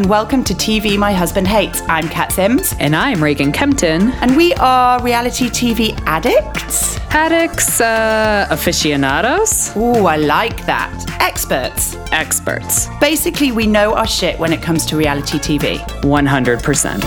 [0.00, 1.82] and welcome to TV My Husband Hates.
[1.82, 4.10] I'm Kat Sims, And I'm Reagan Kempton.
[4.22, 6.96] and we are reality TV addicts.
[7.10, 10.90] Addicts, uh, aficionados, Ooh, I like that.
[11.20, 11.96] Experts.
[12.12, 12.88] experts.
[12.98, 15.76] Basically, we know our shit when it comes to reality TV.
[16.02, 17.04] 100%.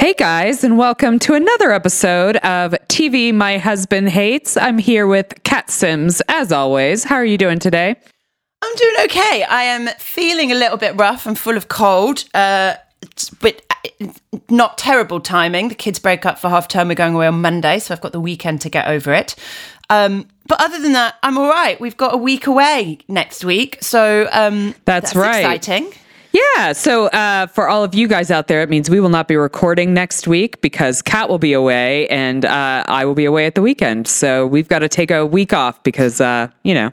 [0.00, 4.56] Hey guys, and welcome to another episode of TV My Husband Hates.
[4.56, 7.04] I'm here with Kat Sims, as always.
[7.04, 7.94] How are you doing today?
[8.66, 9.44] I'm doing okay.
[9.44, 12.74] I am feeling a little bit rough and full of cold, uh,
[13.40, 14.08] but uh,
[14.50, 15.68] not terrible timing.
[15.68, 16.88] The kids break up for half term.
[16.88, 19.36] We're going away on Monday, so I've got the weekend to get over it.
[19.88, 21.80] Um, but other than that, I'm all right.
[21.80, 25.38] We've got a week away next week, so um, That's right.
[25.38, 25.92] exciting.
[26.32, 29.26] Yeah, so uh, for all of you guys out there, it means we will not
[29.26, 33.46] be recording next week because Kat will be away and uh, I will be away
[33.46, 34.06] at the weekend.
[34.06, 36.92] So we've got to take a week off because, uh, you know,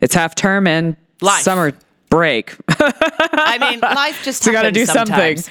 [0.00, 1.42] it's half term and Life.
[1.42, 1.72] summer
[2.08, 2.56] break.
[2.68, 5.50] I mean, life just so got to do something sometimes.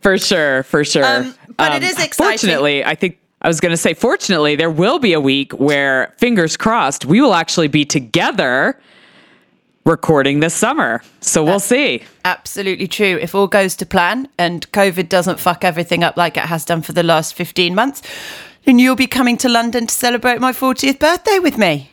[0.00, 1.04] for sure, for sure.
[1.04, 2.38] Um, but it is exciting.
[2.38, 6.14] Fortunately, I think I was going to say, fortunately, there will be a week where,
[6.18, 8.80] fingers crossed, we will actually be together
[9.84, 11.02] recording this summer.
[11.20, 12.02] So we'll see.
[12.24, 13.18] Absolutely true.
[13.20, 16.80] If all goes to plan and COVID doesn't fuck everything up like it has done
[16.80, 18.02] for the last 15 months,
[18.64, 21.90] then you'll be coming to London to celebrate my 40th birthday with me.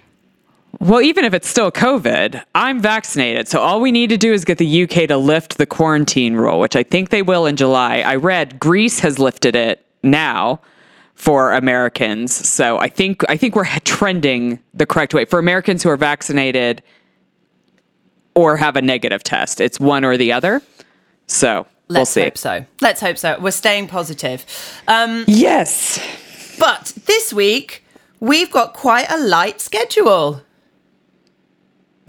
[0.81, 3.47] Well, even if it's still COVID, I'm vaccinated.
[3.47, 6.59] So all we need to do is get the UK to lift the quarantine rule,
[6.59, 7.99] which I think they will in July.
[7.99, 10.59] I read Greece has lifted it now
[11.13, 12.33] for Americans.
[12.33, 15.23] So I think I think we're trending the correct way.
[15.25, 16.81] For Americans who are vaccinated
[18.33, 20.63] or have a negative test, it's one or the other.
[21.27, 22.23] So we'll Let's see.
[22.23, 22.65] hope so.
[22.81, 23.39] Let's hope so.
[23.39, 24.47] We're staying positive.
[24.87, 25.99] Um, Yes.
[26.59, 27.83] but this week,
[28.19, 30.41] we've got quite a light schedule.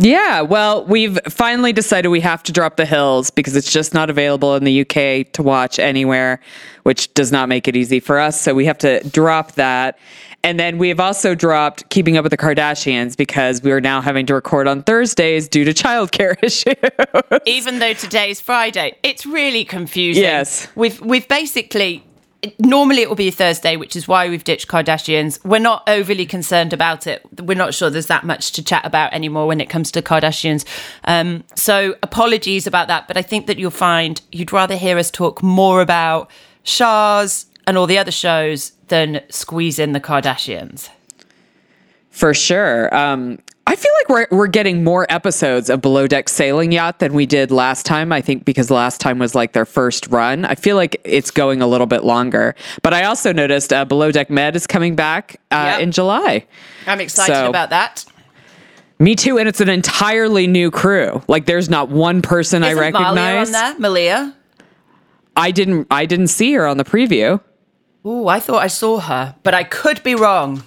[0.03, 4.11] Yeah, well, we've finally decided we have to drop the hills because it's just not
[4.11, 6.41] available in the UK to watch anywhere,
[6.83, 8.41] which does not make it easy for us.
[8.41, 9.97] So we have to drop that.
[10.43, 14.01] And then we have also dropped Keeping Up with the Kardashians because we are now
[14.01, 16.75] having to record on Thursdays due to childcare issues.
[17.47, 18.97] even though today's Friday.
[19.05, 20.25] It's really confusing.
[20.25, 20.67] Yes.
[20.75, 22.05] We've we've basically
[22.59, 25.45] normally it will be Thursday, which is why we've ditched Kardashians.
[25.45, 27.23] We're not overly concerned about it.
[27.41, 30.65] We're not sure there's that much to chat about anymore when it comes to Kardashians.
[31.05, 35.11] Um, so apologies about that, but I think that you'll find you'd rather hear us
[35.11, 36.31] talk more about
[36.65, 40.89] Shahs and all the other shows than squeeze in the Kardashians.
[42.11, 42.95] For sure.
[42.95, 47.15] Um, I feel like we're we're getting more episodes of Below Deck Sailing Yacht than
[47.15, 48.13] we did last time.
[48.13, 50.45] I think because last time was like their first run.
[50.45, 52.55] I feel like it's going a little bit longer.
[52.83, 55.81] But I also noticed uh, Below Deck Med is coming back uh, Yep.
[55.81, 56.47] in July.
[56.87, 58.05] I'm excited So- about that.
[58.99, 61.23] Me too, and it's an entirely new crew.
[61.27, 63.51] Like there's not one person I Isn't Malia on recognize.
[63.51, 63.79] there?
[63.79, 64.37] Malia?
[65.37, 67.41] I didn't I didn't see her on the preview.
[68.07, 70.63] Ooh, I thought I saw her, but I could be wrong.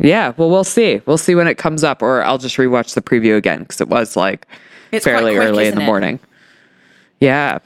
[0.00, 1.00] Yeah, well we'll see.
[1.06, 3.88] We'll see when it comes up, or I'll just rewatch the preview again because it
[3.88, 4.46] was like
[4.92, 5.86] It's fairly quick, early in the it?
[5.86, 6.20] morning.
[7.20, 7.58] Yeah.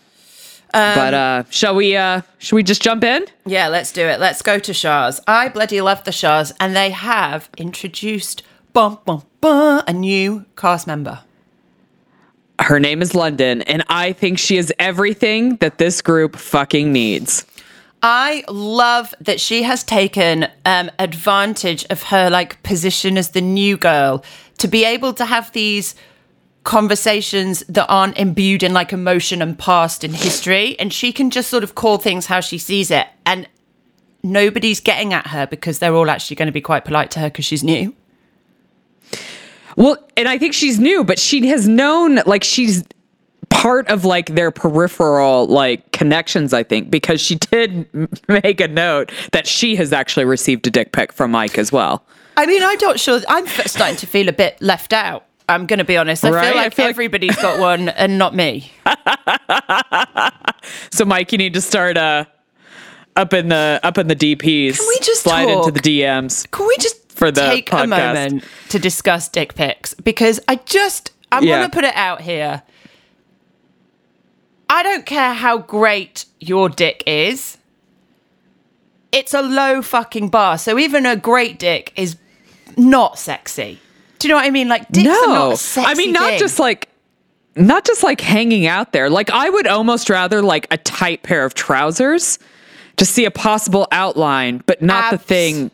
[0.73, 3.25] but uh shall we uh should we just jump in?
[3.47, 4.19] Yeah, let's do it.
[4.19, 5.21] Let's go to Shahs.
[5.29, 10.87] I bloody love the Shahs, and they have introduced bum, bum, bum, a new cast
[10.89, 11.21] member.
[12.61, 17.45] Her name is London, and I think she is everything that this group fucking needs.
[18.07, 23.79] I love that she has taken um, advantage of her like position as the new
[23.79, 24.23] girl
[24.59, 25.95] to be able to have these
[26.65, 31.49] conversations that aren't imbued in like emotion and past and history, and she can just
[31.49, 33.49] sort of call things how she sees it, and
[34.23, 37.31] nobody's getting at her because they're all actually going to be quite polite to her
[37.31, 37.95] because she's new.
[39.77, 42.85] Well, and I think she's new, but she has known like she's
[43.65, 47.89] part of like their peripheral like connections i think because she did
[48.29, 52.05] make a note that she has actually received a dick pic from mike as well
[52.37, 53.21] I mean, I'm not sure.
[53.29, 55.25] I'm starting to feel a bit left out.
[55.49, 56.25] I'm going to be honest.
[56.25, 56.49] I Right?
[56.51, 58.73] feel I like feel like- everybody's got one and not me.
[60.91, 62.25] so mike you need to start uh
[63.17, 66.67] up in the up in the dps Can we just slide into the dms Can
[66.67, 69.95] we just For the take a moment to discuss dick pics?
[69.95, 71.61] Because I just, I Yeah.
[71.61, 72.63] want to put it out here.
[74.69, 77.59] I don't care how great your dick is.
[79.13, 80.59] It's a low fucking bar.
[80.59, 82.17] So even a great dick is
[82.77, 83.81] not sexy.
[84.19, 84.69] Do you know what I mean?
[84.69, 86.39] Like dicks are not no sexy i mean not thing.
[86.39, 86.89] just like
[87.57, 91.45] not just like hanging out there like i would almost rather like a tight pair
[91.45, 92.39] of trousers
[92.97, 95.71] to see a possible outline but not the thing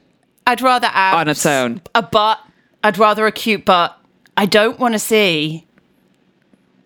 [0.50, 1.80] I'd rather abs, on its own.
[1.94, 2.40] A butt.
[2.82, 3.96] I'd rather a cute butt.
[4.36, 5.66] I don't want to see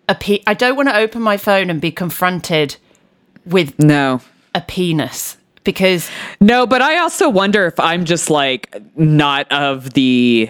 [0.07, 2.77] a pe- I don't want to open my phone and be confronted
[3.45, 4.21] with No.
[4.53, 6.09] a penis because
[6.39, 10.49] No, but I also wonder if I'm just like not of the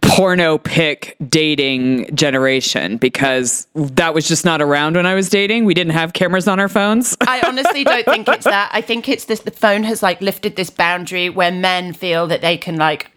[0.00, 5.64] porno pic dating generation because that was just not around when I was dating.
[5.64, 7.16] We didn't have cameras on our phones.
[7.22, 8.70] I honestly don't think it's that.
[8.72, 12.40] I think it's this the phone has like lifted this boundary where men feel that
[12.42, 13.10] they can like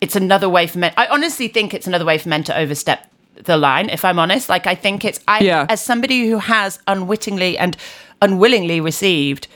[0.00, 0.92] it's another way for men.
[0.96, 3.10] I honestly think it's another way for men to overstep
[3.44, 4.48] the line, if I'm honest.
[4.48, 5.66] Like I think it's I Yeah.
[5.68, 7.76] as somebody who has unwittingly and
[8.22, 9.48] unwillingly received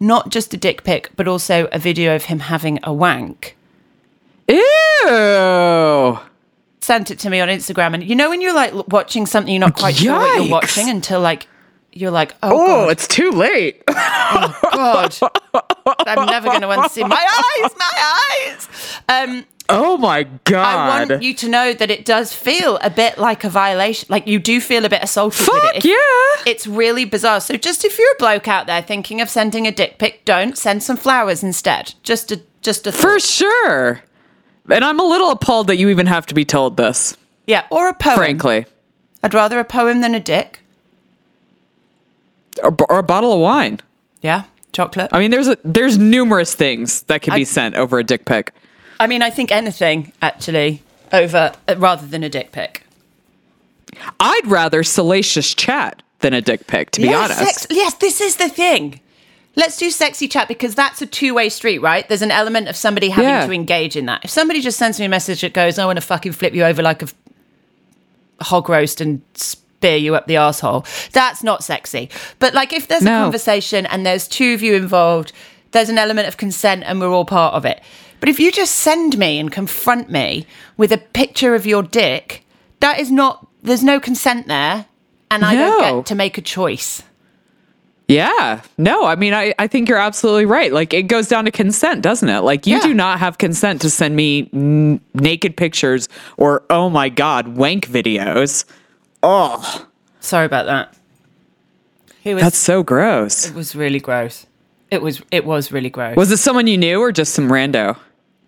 [0.00, 3.56] not just a dick pic, but also a video of him having a wank.
[4.48, 6.18] Ew.
[6.80, 9.60] Sent it to me on Instagram, and you know when you're like watching something, you're
[9.60, 11.46] not quite sure what you're watching until like
[11.92, 13.82] you're like, oh, Oh, it's too late.
[14.34, 15.14] Oh, God,
[16.06, 17.14] I'm never going to unsee my
[17.62, 18.16] eyes, my
[18.48, 18.68] eyes.
[19.08, 20.64] Um, Oh my god!
[20.64, 24.06] I want you to know that it does feel a bit like a violation.
[24.10, 25.84] Like you do feel a bit assaulted with Fuck it.
[25.84, 26.50] Yeah.
[26.50, 27.40] It's really bizarre.
[27.40, 30.58] So just if you're a bloke out there thinking of sending a dick pic, don't
[30.58, 31.94] send some flowers instead.
[32.02, 33.22] Just a just a For thought.
[33.22, 34.02] sure.
[34.70, 37.16] And I'm a little appalled that you even have to be told this,
[37.46, 38.16] yeah, or a poem.
[38.16, 38.66] frankly.
[39.22, 40.60] I'd rather a poem than a dick.
[42.62, 43.80] Or, or a bottle of wine.
[44.20, 45.08] Yeah, chocolate.
[45.12, 48.24] I mean, there's a, there's numerous things that can I- be sent over a dick
[48.24, 48.52] pic.
[49.02, 50.82] I mean, I think anything actually
[51.12, 52.84] over uh, rather than a dick pic.
[54.20, 57.38] I'd rather salacious chat than a dick pic, to be honest.
[57.40, 59.00] sex- yes, this is the thing.
[59.56, 62.08] Let's do sexy chat because that's a two way street, right?
[62.08, 63.44] There's an element of somebody having Yeah.
[63.46, 64.24] to engage in that.
[64.24, 66.64] If somebody just sends me a message that goes, I want to fucking flip you
[66.64, 67.14] over like a f-
[68.40, 72.08] hog roast and spear you up the asshole, that's not sexy.
[72.38, 75.32] But like if there's a conversation and there's two of you involved,
[75.72, 77.82] there's an element of consent and we're all part of it.
[78.22, 80.46] But if you just send me and confront me
[80.76, 82.46] with a picture of your dick,
[82.78, 84.86] that is not, there's no consent there.
[85.28, 85.96] And I don't No.
[85.96, 87.02] get to make a choice.
[88.06, 88.60] Yeah.
[88.78, 90.72] No, I mean, I, I think you're absolutely right.
[90.72, 92.42] Like, it goes down to consent, doesn't it?
[92.42, 92.82] Like, you Yeah.
[92.82, 97.88] do not have consent to send me n- naked pictures or, oh my God, wank
[97.88, 98.64] videos.
[99.24, 99.86] Oh,
[100.20, 100.94] Sorry about that.
[102.24, 103.48] Was that's so gross.
[103.48, 104.46] it was really gross.
[104.92, 106.14] It was it was really gross.
[106.14, 107.96] Was it someone you knew or just some rando?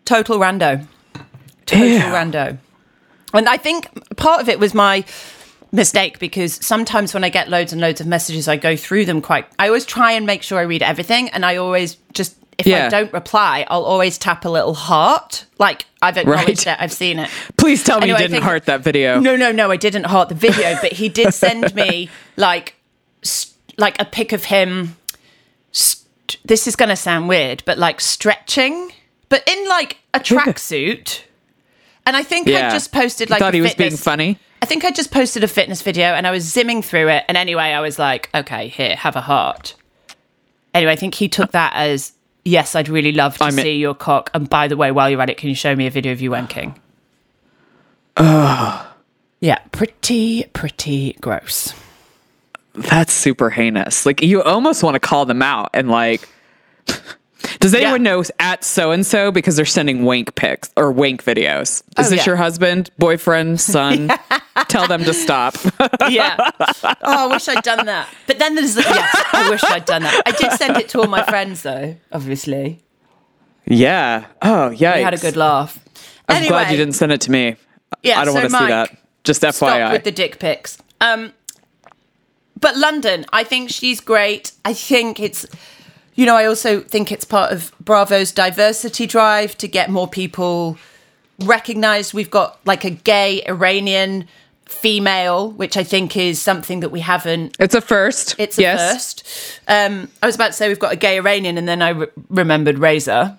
[0.05, 0.87] Total rando.
[1.67, 1.99] Total Ew.
[2.01, 2.59] rando.
[3.33, 5.05] And I think part of it was my
[5.73, 9.21] mistake because sometimes when I get loads and loads of messages, I go through them
[9.21, 9.47] quite.
[9.59, 12.89] I always try and make sure I read everything, and I always just if I
[12.89, 16.79] don't reply, I'll always tap a little heart, like I've acknowledged Right.
[16.79, 17.29] it, I've seen it.
[17.57, 19.19] Please tell me Anyway, you didn't think- heart that video.
[19.19, 19.73] No, no, no.
[19.73, 22.77] I didn't heart the video, but he did send me like,
[23.23, 24.95] st- like a pic of him.
[25.73, 26.07] St-
[26.45, 28.93] this is going to sound weird, but like stretching,
[29.35, 31.23] but in like a tracksuit.
[32.07, 33.41] And I think I just posted like.
[33.41, 34.39] Thought a he was being fitness- funny.
[34.63, 37.25] I think I just posted a fitness video, and I was zimming through it.
[37.27, 39.75] And anyway, I was like, "Okay, here, have a heart."
[40.73, 42.13] Anyway, I think he took that as
[42.45, 44.31] yes, I'd really love to I'm- see your cock.
[44.35, 46.21] And by the way, while you're at it, can you show me a video of
[46.21, 46.77] you wanking?
[48.17, 51.75] Yeah, pretty, pretty gross.
[52.75, 54.07] That's super heinous.
[54.07, 56.29] Like you almost want to call them out and like
[57.65, 58.13] Does anyone Yeah.
[58.13, 61.63] know at so and so because they're sending wank pics or wank videos?
[61.71, 62.25] Is Oh, this yeah.
[62.27, 64.11] your husband, boyfriend, son?
[64.69, 65.57] Tell them to stop.
[66.11, 66.37] Yeah.
[67.07, 68.07] Oh, I wish I'd done that.
[68.27, 70.23] But then there's the, yes, I wish I'd done that.
[70.27, 72.83] I did send it to all my friends though, obviously.
[73.65, 74.27] yeah.
[74.43, 74.97] Oh, yeah.
[74.97, 75.79] We had a good laugh.
[76.29, 77.57] I'm anyway, glad you didn't send it to me.
[78.03, 78.99] Yeah, I don't so want to see that.
[79.25, 79.93] Just Stop FYI.
[79.93, 80.77] with the dick pics.
[81.01, 81.33] Um,
[82.61, 84.53] but London, I think she's great.
[84.67, 85.47] I think it's,
[86.15, 90.79] you know, I also think it's part of Bravo's diversity drive to get more people
[91.41, 92.15] recognized.
[92.15, 94.29] We've got like a gay Iranian
[94.67, 98.35] female, which I think is something that we haven't it's a first.
[98.39, 98.93] It's a yes.
[98.93, 99.61] first.
[99.69, 102.07] Um, I was about to say we've got a gay Iranian, and then I re-
[102.29, 103.39] remembered Reza,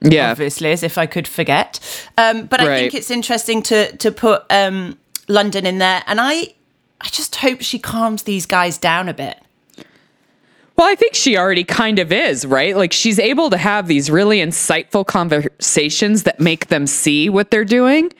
[0.00, 0.30] Yeah.
[0.30, 1.80] obviously, as if I could forget.
[2.16, 6.54] Um, but I think it's interesting to to put um, London in there, and I
[7.00, 9.38] I just hope she calms these guys down a bit.
[10.78, 12.76] Well, I think she already kind of is, right?
[12.76, 17.64] Like she's able to have these really insightful conversations that make them see what they're
[17.64, 18.12] doing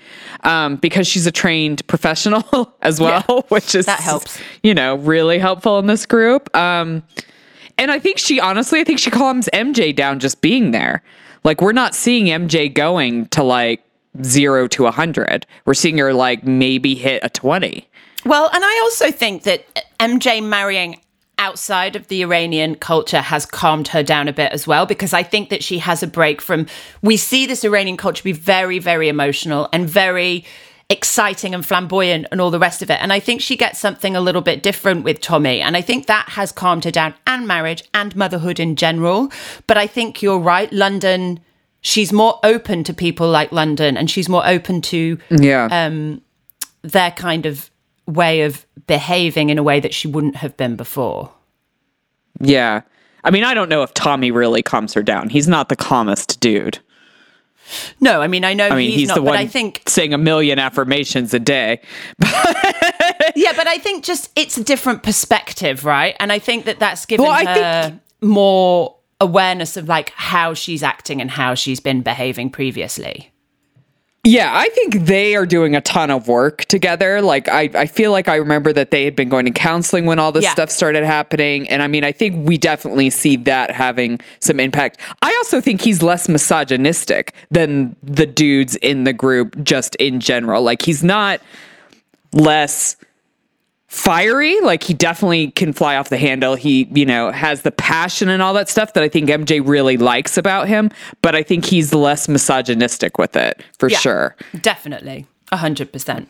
[0.42, 4.40] um, because she's a trained professional as well, Yeah, which is, that helps.
[4.64, 6.54] you know, really helpful in this group.
[6.56, 7.04] Um,
[7.78, 11.04] and I think she, honestly, I think she calms MJ down just being there.
[11.44, 13.84] Like we're not seeing MJ going to like
[14.24, 15.46] zero to a 100.
[15.64, 17.88] We're seeing her like maybe hit a 20.
[18.24, 19.64] Well, and I also think that
[20.00, 21.00] MJ marrying
[21.38, 25.22] outside of the Iranian culture has calmed her down a bit as well because I
[25.22, 26.66] think that she has a break from
[27.02, 30.44] we see this Iranian culture be very very emotional and very
[30.90, 32.98] exciting and flamboyant and all the rest of it.
[33.02, 35.60] And I think she gets something a little bit different with Tommy.
[35.60, 39.30] And I think that has calmed her down and marriage and motherhood in general.
[39.66, 40.72] But I think you're right.
[40.72, 41.40] London,
[41.82, 45.68] she's more open to people like London and she's more open to Yeah.
[45.70, 46.22] um,
[46.80, 47.70] their kind of
[48.08, 51.32] way of behaving in a way that she wouldn't have been before.
[52.40, 52.82] yeah.
[53.24, 55.28] I mean, I don't know if Tommy really calms her down.
[55.28, 56.78] He's not the calmest dude.
[58.00, 59.82] No, I mean I know I mean, he's, he's, not, the but one I think
[59.86, 61.80] saying a million affirmations a day.
[63.36, 66.16] yeah, but I think just it's a different perspective, right?
[66.18, 70.82] And I think that that's given Well, I her more awareness of like how she's
[70.82, 73.32] acting and how she's been behaving previously.
[74.30, 77.22] Yeah, I think they are doing a ton of work together.
[77.22, 80.18] Like I, I feel like I remember that they had been going to counseling when
[80.18, 80.52] all this Yeah.
[80.52, 81.66] stuff started happening.
[81.70, 84.98] And I mean, I think we definitely see that having some impact.
[85.22, 90.60] I also think he's less misogynistic than the dudes in the group just in general.
[90.62, 91.40] Like he's not
[92.34, 92.96] less
[93.88, 98.28] fiery like he definitely can fly off the handle he you know has the passion
[98.28, 100.90] and all that stuff that i think mj really likes about him
[101.22, 105.26] but i think he's less misogynistic with it for Yeah, sure Definitely.
[105.50, 106.28] A hundred percent.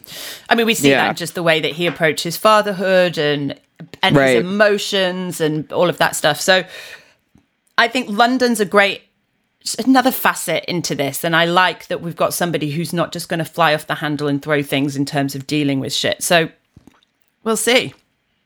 [0.49, 1.09] I mean, we see Yeah.
[1.09, 3.59] that just the way that he approaches fatherhood and
[4.01, 4.37] and Right.
[4.37, 6.41] his emotions and all of that stuff.
[6.41, 6.63] So
[7.77, 9.03] I think London's a great
[9.85, 11.25] another facet into this.
[11.25, 13.97] And I like that we've got somebody who's not just going to fly off the
[13.97, 16.23] handle and throw things in terms of dealing with shit.
[16.23, 16.51] So
[17.49, 17.93] we'll see.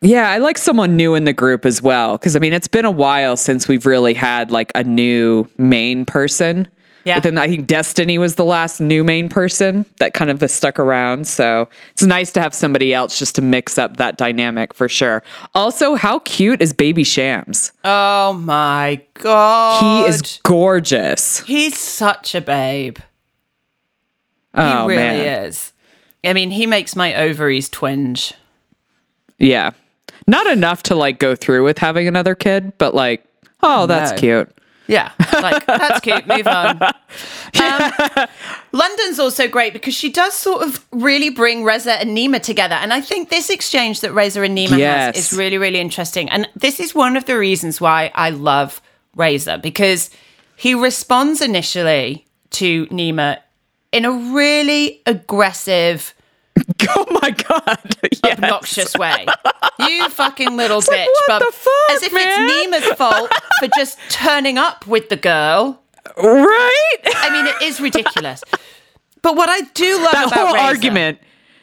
[0.01, 2.17] Yeah, I like someone new in the group as well.
[2.19, 6.07] Cause I mean, it's been a while since we've really had like a new main
[6.07, 6.67] person.
[7.05, 7.17] Yeah.
[7.17, 10.79] But then I think Destiny was the last new main person that kind of stuck
[10.79, 11.27] around.
[11.27, 15.23] So it's nice to have somebody else just to mix up that dynamic for sure.
[15.55, 17.73] Also, how cute is Baby Shams?
[17.85, 20.05] Oh my God.
[20.05, 21.41] He is gorgeous.
[21.41, 22.99] He's such a babe.
[24.55, 25.45] Oh, he really man.
[25.47, 25.73] is.
[26.25, 28.35] I mean, he makes my ovaries twinge.
[29.43, 29.73] Yeah.
[30.27, 33.25] Not enough to like go through with having another kid, but like,
[33.63, 34.17] oh, that's No.
[34.19, 34.57] cute.
[34.89, 36.27] Yeah, like that's cute.
[36.27, 36.81] Move on.
[37.63, 37.93] Um,
[38.73, 42.93] London's also great because she does sort of really bring Reza and Nima together, and
[42.93, 45.17] I think this exchange that Reza and Nima Yes.
[45.17, 46.29] has is really, really interesting.
[46.31, 48.81] And this is one of the reasons why I love
[49.15, 50.11] Reza because
[50.57, 53.39] he responds initially to Nima
[53.93, 56.15] in a really aggressive,
[56.95, 57.97] Oh my God.
[58.25, 58.39] Yes.
[58.39, 59.27] obnoxious way.
[59.81, 60.89] You fucking little bitch!
[60.89, 62.49] like, what but the fuck, as if man?
[62.49, 65.83] it's Nima's fault for just turning up with the girl.
[66.17, 66.97] Right?
[67.07, 68.45] I mean, it is ridiculous.
[69.23, 71.19] But what I do love that about whole Reza- argument,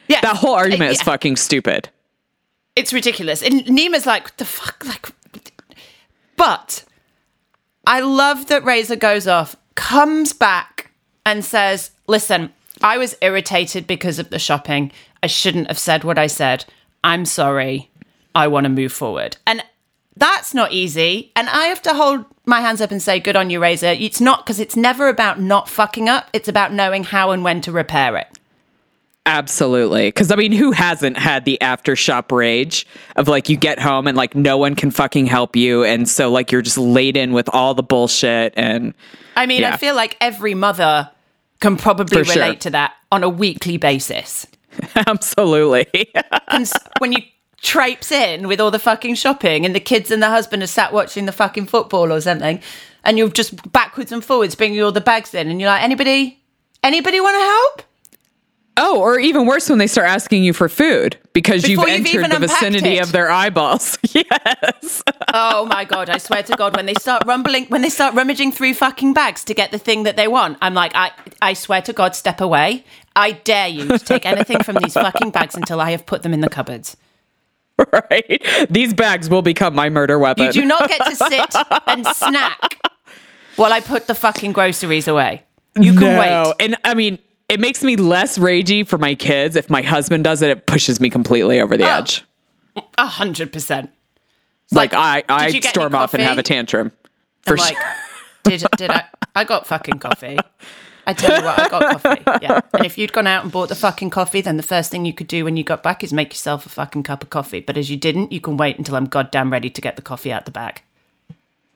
[0.10, 1.90] yeah, that whole argument is yeah, fucking stupid.
[2.76, 3.42] It's ridiculous.
[3.42, 4.84] And Nima's like, what the fuck?
[4.86, 5.10] Like,
[6.36, 6.84] but
[7.86, 10.92] I love that Reza goes off, comes back,
[11.26, 14.92] and says, "Listen, I was irritated because of the shopping.
[15.22, 16.66] I shouldn't have said what I said.
[17.04, 17.90] I'm sorry.
[18.36, 19.64] I want to move forward." And
[20.16, 21.32] that's not easy.
[21.36, 24.22] And I have to hold my hands up and say, "Good on you, Reza." It's
[24.22, 26.30] not because it's never about not fucking up.
[26.34, 28.28] It's about knowing how and when to repair it.
[29.26, 30.08] Absolutely.
[30.08, 34.08] Because I mean, who hasn't had the after shop rage of like you get home
[34.08, 35.84] and like no one can fucking help you.
[35.84, 38.96] And so like you're just laden with all the bullshit and
[39.36, 41.10] I mean, I feel like every mother
[41.60, 42.44] can probably For sure.
[42.44, 44.48] relate to that on a weekly basis.
[44.96, 45.88] absolutely.
[46.48, 47.20] And when you
[47.62, 50.94] traipse in with all the fucking shopping and the kids and the husband are sat
[50.94, 52.62] watching the fucking football or something,
[53.04, 56.42] and you're just backwards and forwards bringing all the bags in, and you're like, anybody,
[56.84, 57.89] anybody want to help?
[58.80, 62.24] Oh, or even worse when they start asking you for food because Before you've you've
[62.24, 63.04] entered the vicinity it.
[63.04, 63.98] of their eyeballs.
[64.12, 65.04] yes.
[65.34, 66.10] Oh my god!
[66.10, 69.44] I swear to God, when they start rumbling, when they start rummaging through fucking bags
[69.46, 72.42] to get the thing that they want, I'm like, I, I swear to God, step
[72.42, 72.86] away.
[73.16, 76.34] I dare you to take anything from these fucking bags until I have put them
[76.34, 76.98] in the cupboards.
[77.94, 78.44] Right.
[78.70, 80.48] These bags will become my murder weapon.
[80.48, 81.56] You do not get to sit
[81.88, 82.78] and snack
[83.56, 85.44] while I put the fucking groceries away.
[85.80, 86.20] You can no.
[86.20, 86.56] wait.
[86.60, 87.20] And I mean,
[87.50, 89.56] it makes me less ragey for my kids.
[89.56, 91.98] If my husband does it, it pushes me completely over the Oh.
[91.98, 92.24] edge.
[92.98, 93.90] A hundred percent.
[94.72, 96.92] Like, I, I did you get storm off and have a tantrum.
[97.42, 97.94] For like, sure.
[98.44, 99.06] did did I?
[99.36, 100.38] I got fucking coffee.
[101.08, 102.22] I tell you what, I got coffee.
[102.44, 102.62] Yeah.
[102.74, 105.14] And if you'd gone out and bought the fucking coffee, then the first thing you
[105.14, 107.62] could do when you got back is make yourself a fucking cup of coffee.
[107.62, 110.32] But as you didn't, you can wait until I'm goddamn ready to get the coffee
[110.32, 110.84] out the bag.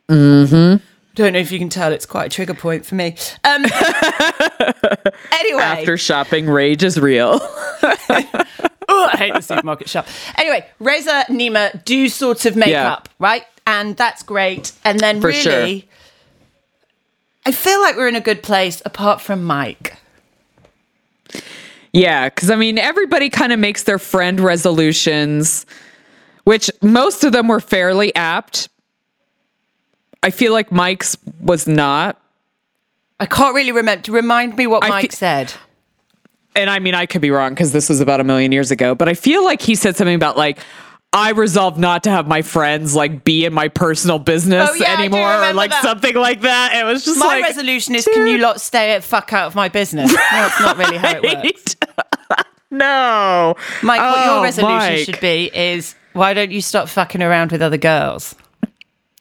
[0.07, 0.83] Mm-hmm.
[1.15, 3.15] Don't know if you can tell, it's quite a trigger point for me.
[3.43, 3.63] Um,
[5.31, 7.39] anyway, After shopping, rage is real.
[8.89, 10.05] Oh, I hate the supermarket shop.
[10.37, 12.91] Anyway, Reza Nima do sort of make Yeah.
[12.91, 13.43] up, right?
[13.65, 14.73] And that's great.
[14.83, 15.89] And then For really, sure.
[17.45, 19.95] I feel like we're in a good place apart from Mike.
[21.93, 25.65] Yeah, because I mean, everybody kind of makes their friend resolutions,
[26.43, 28.67] which most of them were fairly apt.
[30.23, 32.19] I feel like Mike's was not.
[33.19, 34.11] I can't really remember.
[34.11, 35.53] Remind me what I Mike fe- said.
[36.55, 38.95] And I mean, I could be wrong because this was about a million years ago,
[38.95, 40.59] but I feel like he said something about like,
[41.11, 44.97] I resolved not to have my friends like be in my personal business Oh, yeah,
[44.97, 45.83] anymore, or like that.
[45.83, 46.73] something like that.
[46.75, 49.55] It was just My like resolution is can you lot stay at fuck out of
[49.55, 50.11] my business?
[50.31, 51.75] No, it's not really how it works.
[52.71, 53.53] No,
[53.83, 55.05] Mike, what Oh, your resolution Mike.
[55.05, 58.33] should be is why don't you stop fucking around with other girls?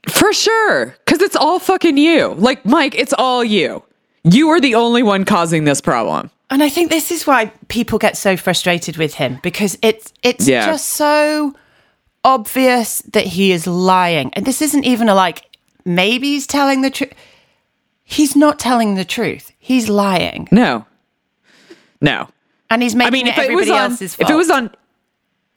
[0.09, 0.97] For sure.
[1.05, 2.35] Because it's all fucking you.
[2.35, 3.83] Like, Mike, it's all you.
[4.25, 6.31] You are the only one causing this problem.
[6.51, 10.47] And I think this is why people get so frustrated with him because it's it's
[10.47, 10.67] Yeah.
[10.67, 11.55] just so
[12.25, 14.33] obvious that he is lying.
[14.35, 15.45] And this isn't even a like
[15.85, 17.15] maybe he's telling the truth.
[18.05, 19.51] He's not telling the truth.
[19.59, 20.47] He's lying.
[20.53, 20.85] No.
[22.01, 22.29] No.
[22.69, 24.71] And he's making I mean, it if it was everybody on, if it was on,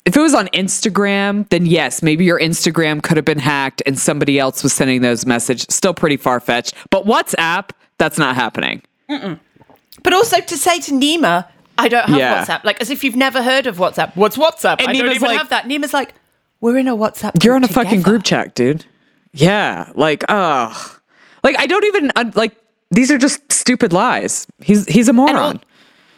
[0.06, 3.98] if it was on Instagram, then yes, maybe your Instagram could have been hacked and
[4.00, 5.68] somebody else was sending those messages.
[5.70, 6.74] Still pretty far fetched.
[6.92, 8.82] But WhatsApp, that's not happening.
[9.08, 11.48] But also to say to Nima,
[11.78, 12.46] I don't have Yeah.
[12.46, 14.16] WhatsApp, like as if you've never heard of WhatsApp.
[14.16, 14.78] What's WhatsApp?
[14.80, 15.66] And I don't even like- have that.
[15.68, 16.14] Nima's like,
[16.62, 17.44] we're in a WhatsApp.
[17.44, 18.86] You're on a fucking group chat, dude.
[19.34, 19.92] Yeah.
[19.96, 20.98] Like, oh,
[21.44, 22.56] like I don't even uh, like.
[22.92, 24.46] These are just stupid lies.
[24.62, 25.36] He's he's a moron.
[25.36, 25.62] al-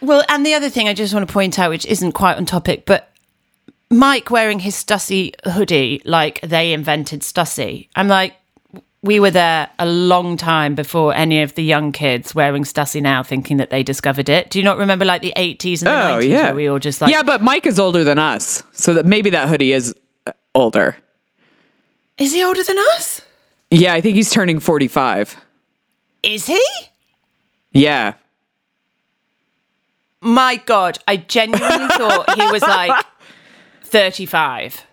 [0.02, 2.46] Well, and the other thing I just want to point out, which isn't quite on
[2.46, 3.12] topic, but
[3.90, 7.88] Mike wearing his Stussy hoodie like they invented Stussy.
[7.96, 8.36] I'm like,
[9.02, 13.24] we were there a long time before any of the young kids wearing Stussy now
[13.24, 14.50] thinking that they discovered it.
[14.50, 16.80] Do you not remember like the 80s and the Oh 90s yeah, where we all
[16.80, 19.96] just like, yeah, but Mike is older than us, so that maybe that hoodie is
[20.26, 20.98] uh, older.
[22.18, 23.22] is he older than us?
[23.72, 25.36] Yeah, I think he's turning forty-five.
[26.24, 26.62] Is he?
[27.72, 28.14] Yeah,
[30.22, 33.06] My God, I genuinely thought he was like
[33.88, 34.84] 35.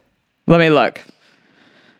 [0.46, 1.00] let me look.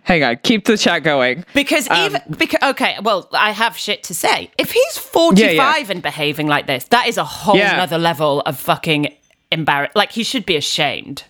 [0.03, 1.45] Hang on, keep the chat going.
[1.55, 4.51] Because Um, even because okay, well, I have shit to say.
[4.59, 5.91] If he's forty five Yeah, yeah.
[5.93, 7.77] and behaving like this, that is a whole Yeah.
[7.77, 9.15] nother level of fucking
[9.51, 9.93] embarrass.
[9.95, 11.25] Like he should be ashamed.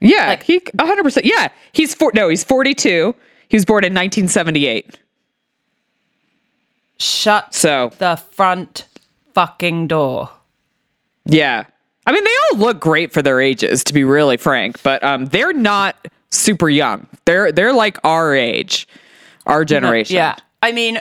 [0.00, 1.26] Yeah, Like- he one hundred percent.
[1.26, 2.10] Yeah, he's four.
[2.14, 3.14] No, he's forty-two.
[3.48, 4.98] He was born in nineteen seventy-eight.
[6.98, 8.86] Shut So the front
[9.34, 10.30] fucking door.
[11.26, 11.64] yeah,
[12.06, 14.82] I mean they all look great for their ages, to be really frank.
[14.82, 15.96] But um, they're not
[16.30, 17.06] super young.
[17.24, 18.86] They're they're like our age,
[19.46, 20.16] our generation.
[20.16, 21.00] Yeah, I mean,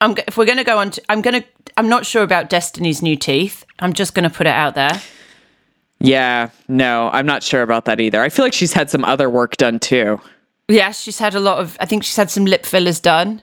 [0.00, 1.44] I'm if we're gonna go on, to, I'm gonna.
[1.76, 3.64] I'm not sure about Destiny's new teeth.
[3.80, 5.00] I'm just gonna put it out there.
[5.98, 8.22] Yeah, no, I'm not sure about that either.
[8.22, 10.20] I feel like she's had some other work done too.
[10.68, 11.76] Yes, she's had a lot of.
[11.80, 13.42] I think she's had some lip fillers done.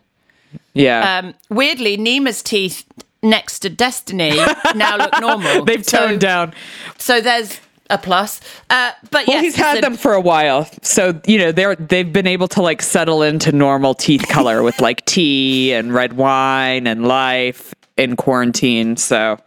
[0.74, 1.20] Yeah.
[1.20, 2.86] Um, weirdly, Nima's teeth
[3.24, 4.36] next to Destiny
[4.76, 5.66] now look normal.
[5.66, 6.54] They've So- toned down.
[6.98, 7.60] So there's
[7.90, 8.40] a plus.
[8.70, 11.76] Uh, but Well, yes, he's had the- them for a while, so you know they're
[11.76, 16.14] they've been able to like settle into normal teeth color with like tea and red
[16.14, 18.96] wine and life in quarantine.
[18.98, 19.38] So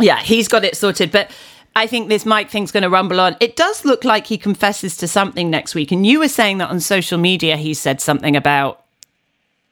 [0.00, 1.12] Yeah, he's got it sorted.
[1.12, 1.30] But
[1.76, 3.36] I think this Mike thing's going to rumble on.
[3.40, 5.92] It does look like he confesses to something next week.
[5.92, 8.82] And you were saying that on social media, he said something about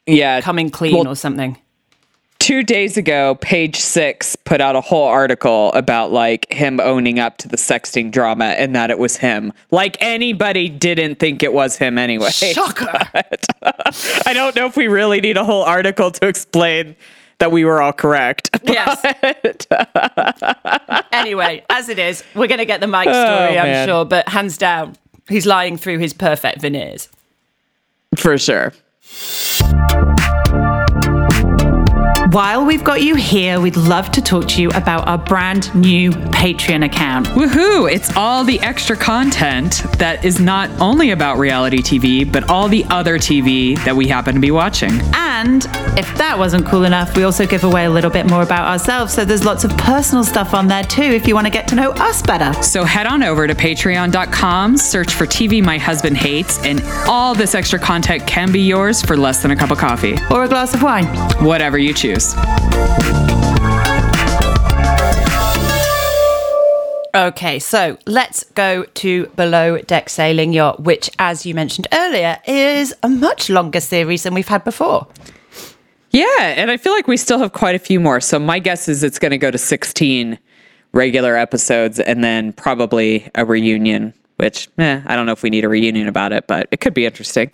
[0.05, 1.57] yeah, coming clean Well, or something.
[2.43, 7.37] Two days ago, Page Six put out a whole article about like him owning up
[7.37, 9.53] to the sexting drama and that it was him.
[9.71, 12.31] Like anybody didn't think it was him anyway.
[12.31, 12.91] Shocker.
[14.25, 16.97] I don't know if we really need a whole article to explain
[17.39, 18.49] that we were all correct.
[18.65, 19.01] yes.
[21.13, 23.87] anyway, as it is, we're going to get the Mike oh, story, I'm Oh, man.
[23.87, 24.05] sure.
[24.05, 24.97] But hands down,
[25.29, 27.07] he's lying through his perfect veneers.
[28.17, 28.73] For sure.
[32.33, 36.09] While we've got you here, we'd love to talk to you about our brand new
[36.09, 37.27] Patreon account.
[37.27, 37.93] Woohoo!
[37.93, 42.85] It's all the extra content that is not only about reality TV, but all the
[42.89, 44.99] other TV that we happen to be watching.
[45.13, 45.63] And
[45.95, 49.13] if that wasn't cool enough, we also give away a little bit more about ourselves.
[49.13, 51.75] So there's lots of personal stuff on there too if you want to get to
[51.75, 52.51] know us better.
[52.63, 57.53] So head on over to patreon.com, search for TV My Husband Hates, and all this
[57.53, 60.17] extra content can be yours for less than a cup of coffee.
[60.31, 61.05] Or a glass of wine.
[61.45, 62.22] Whatever you choose.
[67.15, 72.91] Okay, so let's go to Below Deck Sailing Yacht, which, as you mentioned earlier, is
[73.03, 75.05] a much longer series than we've had before.
[76.09, 78.19] Yeah, and I feel like we still have quite a few more.
[78.19, 80.39] So my guess is it's going to go to 16
[80.93, 85.65] regular episodes and then probably a reunion, which eh, I don't know if we need
[85.65, 87.51] a reunion about it, but it could be interesting.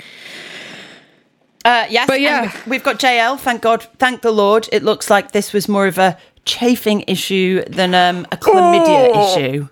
[1.65, 2.51] Uh, yes, But yeah.
[2.67, 3.37] we've got JL.
[3.37, 4.69] Thank God, thank the Lord.
[4.71, 9.37] It looks like this was more of a chafing issue than um, a chlamydia Oh.
[9.37, 9.67] issue.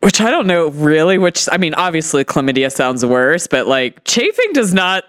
[0.00, 4.52] Which I don't know really, which I mean, obviously chlamydia sounds worse, but like chafing
[4.52, 5.04] does not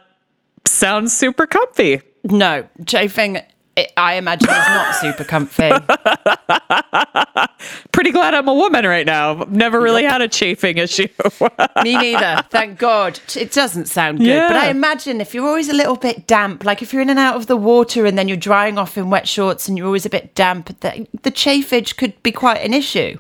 [0.65, 2.01] sound super comfy.
[2.23, 3.39] No, chafing,
[3.75, 5.69] it, I imagine, is not super comfy.
[7.91, 9.45] Pretty glad I'm a woman right now.
[9.49, 11.07] Never really had a chafing issue.
[11.83, 12.43] Me neither.
[12.49, 13.19] Thank God.
[13.35, 14.47] It doesn't sound good.
[14.47, 17.19] But I imagine if you're always a little bit damp, like if you're in and
[17.19, 20.05] out of the water and then you're drying off in wet shorts and you're always
[20.05, 23.19] a bit damp, the, the chafage could be quite an issue.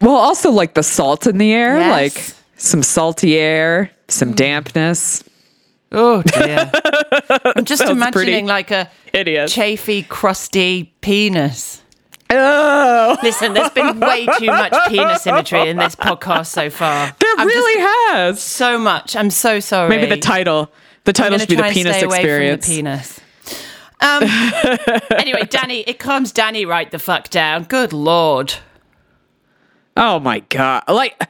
[0.00, 1.90] well, also like the salt in the air, Yes.
[1.90, 4.36] like some salty air, some mm.
[4.36, 5.24] dampness.
[5.94, 6.70] Oh dear.
[7.56, 9.52] I'm just imagining like a hideous.
[9.52, 11.82] chafy, crusty penis.
[12.30, 17.14] Oh, Listen, there's been way too much penis imagery in this podcast so far.
[17.20, 18.42] there I'm really has.
[18.42, 19.14] so much.
[19.14, 19.88] I'm so sorry.
[19.88, 20.72] Maybe the title.
[21.04, 22.66] The title should be the penis experience.
[22.66, 23.20] From the penis.
[24.00, 24.22] Um,
[25.16, 27.64] anyway, Dani, it calms Dani right the fuck down.
[27.64, 28.54] Good lord.
[29.96, 30.82] Oh my god!
[30.88, 31.22] Like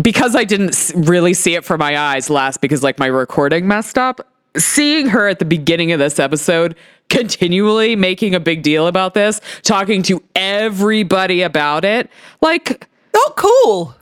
[0.00, 3.98] because I didn't really see it from my eyes last because like my recording messed
[3.98, 4.26] up.
[4.56, 6.74] Seeing her at the beginning of this episode
[7.08, 13.94] continually making a big deal about this, talking to everybody about it, like Not cool.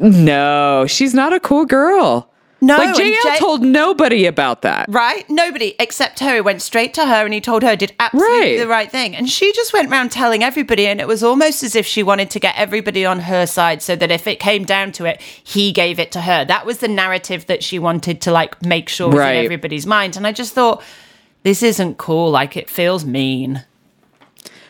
[0.00, 2.31] no, she's not a cool girl.
[2.64, 4.86] No, like JL J- told nobody about that.
[4.88, 5.28] Right?
[5.28, 6.36] Nobody except her.
[6.36, 8.58] He went straight to her and he told her did absolutely Right.
[8.58, 9.16] the right thing.
[9.16, 10.86] And she just went around telling everybody.
[10.86, 13.96] And it was almost as if she wanted to get everybody on her side so
[13.96, 16.44] that if it came down to it, he gave it to her.
[16.44, 19.34] That was the narrative that she wanted to like make sure was Right.
[19.36, 20.16] in everybody's mind.
[20.16, 20.82] And I just thought,
[21.42, 22.30] this isn't cool.
[22.30, 23.64] Like it feels mean.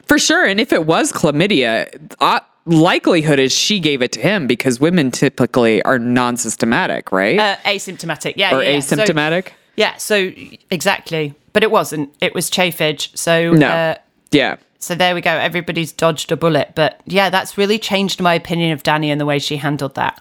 [0.07, 0.47] For sure.
[0.47, 5.11] And if it was chlamydia, uh, likelihood is she gave it to him because women
[5.11, 7.39] typically are non-systematic, right?
[7.39, 8.35] Uh, asymptomatic.
[8.37, 8.55] Yeah.
[8.55, 8.81] or yeah, yeah.
[8.81, 9.49] So- asymptomatic.
[9.77, 9.97] yeah.
[9.97, 10.33] So
[10.71, 11.35] exactly.
[11.53, 12.15] But it wasn't.
[12.21, 13.17] It was chafage.
[13.17, 13.69] So no.
[13.69, 13.95] uh,
[14.31, 14.57] yeah.
[14.79, 15.31] So there we go.
[15.31, 16.73] Everybody's dodged a bullet.
[16.75, 20.21] But yeah, that's really changed my opinion of Dani and the way she handled that.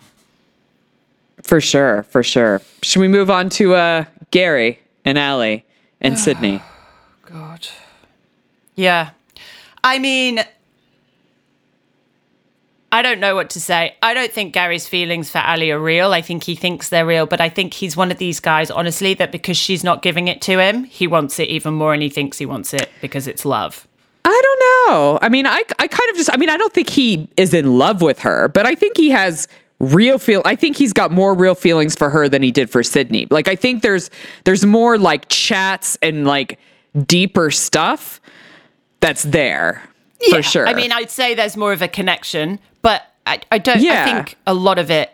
[1.42, 2.62] For sure, for sure.
[2.84, 5.66] Should we move on to uh, Gary and Allie
[6.00, 6.62] and Sydney?
[7.26, 7.68] God.
[8.76, 9.12] Yeah.
[9.84, 10.44] I mean,
[12.94, 13.96] I don't know what to say.
[14.04, 16.12] I don't think Gary's feelings for Ali are real.
[16.12, 19.14] I think he thinks they're real, but I think he's one of these guys, honestly,
[19.14, 22.10] that because she's not giving it to him, he wants it even more and he
[22.10, 23.88] thinks he wants it because it's love.
[24.26, 25.20] I don't know.
[25.22, 27.78] I mean, I, I kind of just, I mean, I don't think he is in
[27.78, 29.48] love with her, but I think he has
[29.80, 30.42] real feel.
[30.44, 33.26] I think he's got more real feelings for her than he did for Sydney.
[33.32, 34.10] Like, I think there's,
[34.44, 36.60] there's more like chats and like
[37.08, 38.20] deeper stuff
[39.00, 39.82] that's there
[40.30, 40.68] for sure.
[40.68, 43.82] I mean, I'd say there's more of a connection, but I, I don't.
[43.82, 44.04] Yeah.
[44.04, 45.12] I think a lot of it.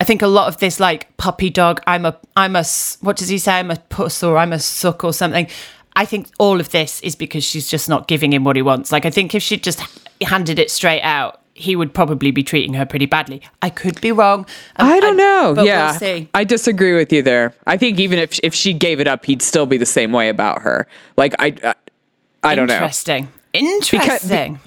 [0.00, 1.80] I think a lot of this, like puppy dog.
[1.86, 2.18] I'm a.
[2.36, 2.64] I'm a.
[3.00, 3.52] What does he say?
[3.58, 5.48] I'm a puss or I'm a suck or something.
[5.96, 8.92] I think all of this is because she's just not giving him what he wants.
[8.92, 9.82] Like I think if she'd just
[10.22, 13.42] handed it straight out, he would probably be treating her pretty badly.
[13.60, 14.46] I could be wrong.
[14.76, 15.52] Um, I don't know.
[15.54, 16.28] but yeah, we'll see.
[16.32, 17.54] I disagree with you there.
[17.66, 20.28] I think even if if she gave it up, he'd still be the same way
[20.28, 20.86] about her.
[21.16, 21.74] Like I, I,
[22.42, 22.74] I don't know.
[22.74, 23.28] Interesting.
[23.52, 24.60] Interesting.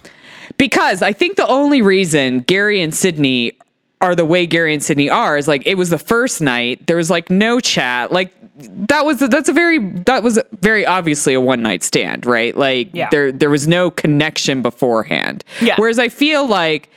[0.57, 3.53] because I think the only reason Gary and Sydney
[4.01, 6.85] are the way Gary and Sydney are is like it was the first night.
[6.87, 8.11] There was like no chat.
[8.11, 12.55] Like that was that's a very that was very obviously a one night stand, right?
[12.55, 13.07] Like Yeah.
[13.09, 15.43] there there was no connection beforehand.
[15.61, 15.75] Yeah.
[15.77, 16.89] Whereas I feel like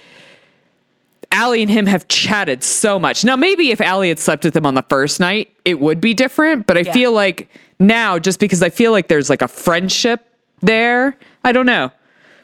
[1.33, 3.25] Allie and him have chatted so much.
[3.25, 6.13] Now maybe if Allie had slept with him on the first night, it would be
[6.15, 6.67] different.
[6.67, 6.93] But I Yeah.
[6.93, 10.25] feel like now, just because I feel like there's like a friendship
[10.61, 11.91] there, I don't know.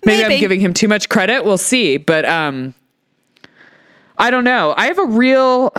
[0.05, 0.35] Maybe, Maybe.
[0.35, 1.45] I'm giving him too much credit.
[1.45, 1.97] We'll see.
[1.97, 2.75] But um
[4.19, 4.75] I don't know.
[4.77, 5.73] I have a real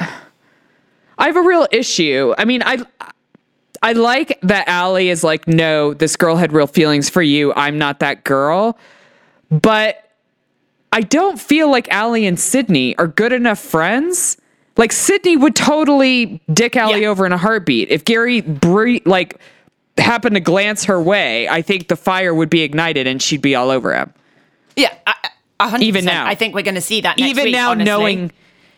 [1.18, 2.34] I have a real issue.
[2.38, 2.84] I mean, I
[3.82, 7.54] I like that Allie is like, no, this girl had real feelings for you.
[7.54, 8.78] I'm not that girl.
[9.52, 10.00] But
[10.92, 14.38] I don't feel like Allie and Sydney are good enough friends.
[14.78, 17.10] Like Sydney would totally dick Allie Yeah.
[17.10, 17.90] over in a heartbeat.
[17.90, 19.40] If Gary bre- like
[19.98, 23.56] happened to glance her way, I think the fire would be ignited and she'd be
[23.56, 24.14] all over him.
[24.76, 24.94] Yeah.
[25.08, 25.30] I- I-
[25.60, 26.26] A hundred Even now.
[26.26, 27.86] I think we're going to see that next even week, now honestly.
[27.86, 28.32] knowing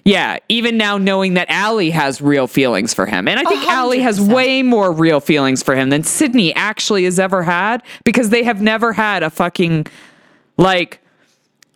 [0.08, 3.28] yeah, even now knowing that Allie has real feelings for him.
[3.28, 7.06] And I think hundred Allie has way more real feelings for him than Sydney actually
[7.06, 9.88] has ever had because they have never had a fucking
[10.58, 10.99] like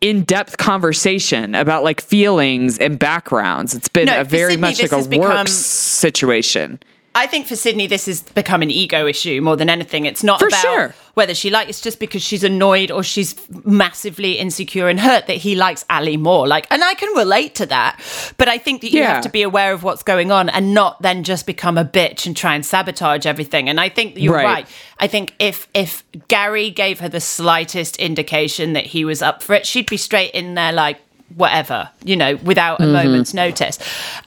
[0.02, 3.74] in-depth conversation about like feelings and backgrounds.
[3.74, 6.80] It's been No, a very Sydney, much like a work become- situation.
[7.16, 10.06] I think for Sydney, this has become an ego issue more than anything.
[10.06, 10.96] It's not For about sure.
[11.16, 11.70] whether she likes.
[11.70, 16.18] It's just because she's annoyed or she's massively insecure and hurt that he likes Ali
[16.18, 16.48] more.
[16.48, 18.00] Like, and I can relate to that.
[18.38, 19.16] But I think that you Yeah.
[19.16, 22.26] have to be aware of what's going on and not then just become a bitch
[22.28, 23.68] and try and sabotage everything.
[23.70, 24.46] And I think you're Right.
[24.46, 24.68] right.
[25.00, 29.56] I think if if Gary gave her the slightest indication that he was up for
[29.56, 30.98] it, she'd be straight in there like
[31.36, 32.94] whatever, you know, without a Mm-hmm.
[32.94, 33.78] moment's notice.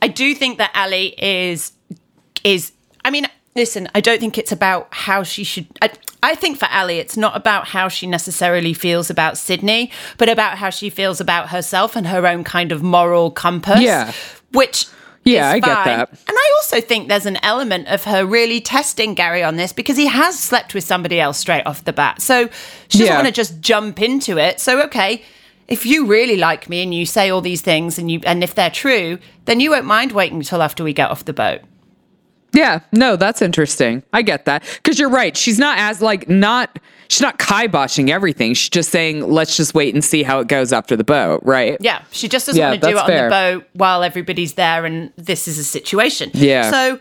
[0.00, 1.72] I do think that Ali is
[2.44, 2.72] is
[3.04, 3.26] I mean,
[3.56, 5.90] listen, I don't think it's about how she should I,
[6.22, 10.58] I think for Ali it's not about how she necessarily feels about Sydney, but about
[10.58, 13.80] how she feels about herself and her own kind of moral compass.
[13.80, 14.12] Yeah.
[14.52, 14.86] Which
[15.24, 16.10] Yeah, I get that.
[16.10, 19.96] And I also think there's an element of her really testing Gary on this because
[19.96, 22.20] he has slept with somebody else straight off the bat.
[22.22, 22.48] So
[22.88, 23.16] she doesn't Yeah.
[23.16, 24.60] want to just jump into it.
[24.60, 25.22] So okay,
[25.68, 28.54] if you really like me and you say all these things and you and if
[28.54, 31.60] they're true, then you won't mind waiting until after we get off the boat.
[32.54, 34.02] Yeah, no, that's interesting.
[34.12, 35.36] I get that because you're right.
[35.36, 36.78] She's not as like not.
[37.08, 38.54] She's not kiboshing everything.
[38.54, 41.76] She's just saying, let's just wait and see how it goes after the boat, right?
[41.78, 44.54] Yeah, she just doesn't Yeah, want to do it that's on the boat while everybody's
[44.54, 46.30] there and this is a situation.
[46.32, 46.70] Yeah.
[46.70, 46.98] So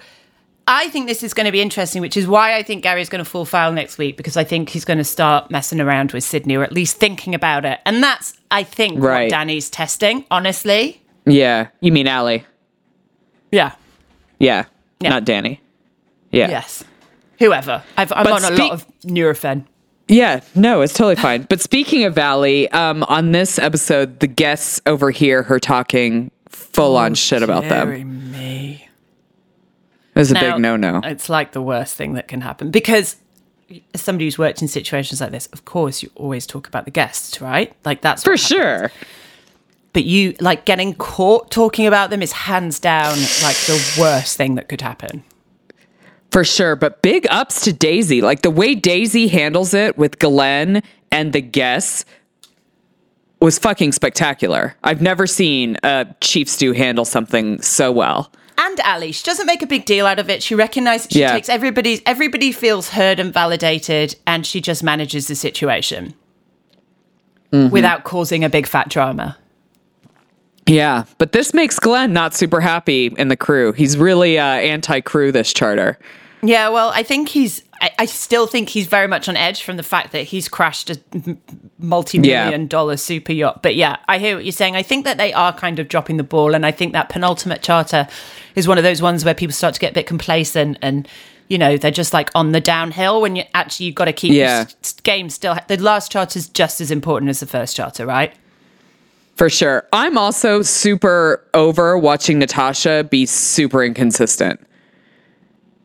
[0.67, 3.23] I think this is going to be interesting, which is why I think Gary's going
[3.23, 6.25] to fall foul next week because I think he's going to start messing around with
[6.25, 7.79] Sydney or at least thinking about it.
[7.85, 11.01] And that's, I think, what Dani's testing, honestly.
[11.25, 11.69] Yeah.
[11.79, 12.45] You mean Allie?
[13.51, 13.75] Yeah.
[14.39, 14.65] Yeah.
[15.01, 15.09] Yeah.
[15.09, 15.59] Not Dani.
[16.31, 16.49] Yeah.
[16.49, 16.83] Yes.
[17.39, 17.83] Whoever.
[17.97, 19.65] I've, I'm on a lot of Nurofen.
[20.07, 21.43] Yeah, no, it's totally fine.
[21.43, 27.15] But speaking of Valley, um, on this episode, the guests overhear her talking full on
[27.15, 28.31] shit about them.
[28.31, 28.87] me.
[30.13, 30.99] It was a big no no.
[31.03, 33.15] It's like the worst thing that can happen because
[33.93, 36.91] as somebody who's worked in situations like this, of course, you always talk about the
[36.91, 37.73] guests, right?
[37.85, 38.47] Like that's For happens.
[38.47, 38.91] sure.
[39.93, 44.55] But you like getting caught talking about them is hands down like the worst thing
[44.55, 45.23] that could happen.
[46.31, 46.77] For sure.
[46.77, 48.21] But big ups to Daisy.
[48.21, 52.05] Like the way Daisy handles it with Glenn and the guests
[53.41, 54.75] was fucking spectacular.
[54.83, 58.31] I've never seen a chief stew handle something so well.
[58.57, 60.41] And Ali, she doesn't make a big deal out of it.
[60.43, 61.31] She recognizes she Yeah.
[61.33, 66.13] takes everybody's everybody feels heard and validated, and she just manages the situation
[67.51, 67.69] Mm-hmm.
[67.73, 69.37] without causing a big fat drama.
[70.67, 71.05] Yeah.
[71.17, 73.71] But this makes Glenn not super happy in the crew.
[73.73, 75.97] He's really uh, anti crew, this charter.
[76.43, 77.63] Yeah, well, I think he's.
[77.81, 80.89] I, I still think he's very much on edge from the fact that he's crashed
[80.89, 80.99] a
[81.79, 82.67] multi-million Yeah.
[82.67, 83.61] dollar super yacht.
[83.63, 84.75] But yeah, I hear what you're saying.
[84.75, 87.61] I think that they are kind of dropping the ball, and I think that penultimate
[87.61, 88.07] charter
[88.55, 91.07] is one of those ones where people start to get a bit complacent and.
[91.47, 94.31] You know, they're just like on the downhill when you actually you've got to keep
[94.31, 94.67] Yeah.
[95.03, 95.57] game still.
[95.67, 98.33] The last charter is just as important as the first charter, right?
[99.41, 99.87] For sure.
[99.91, 104.59] I'm also super over watching Natasha be super inconsistent.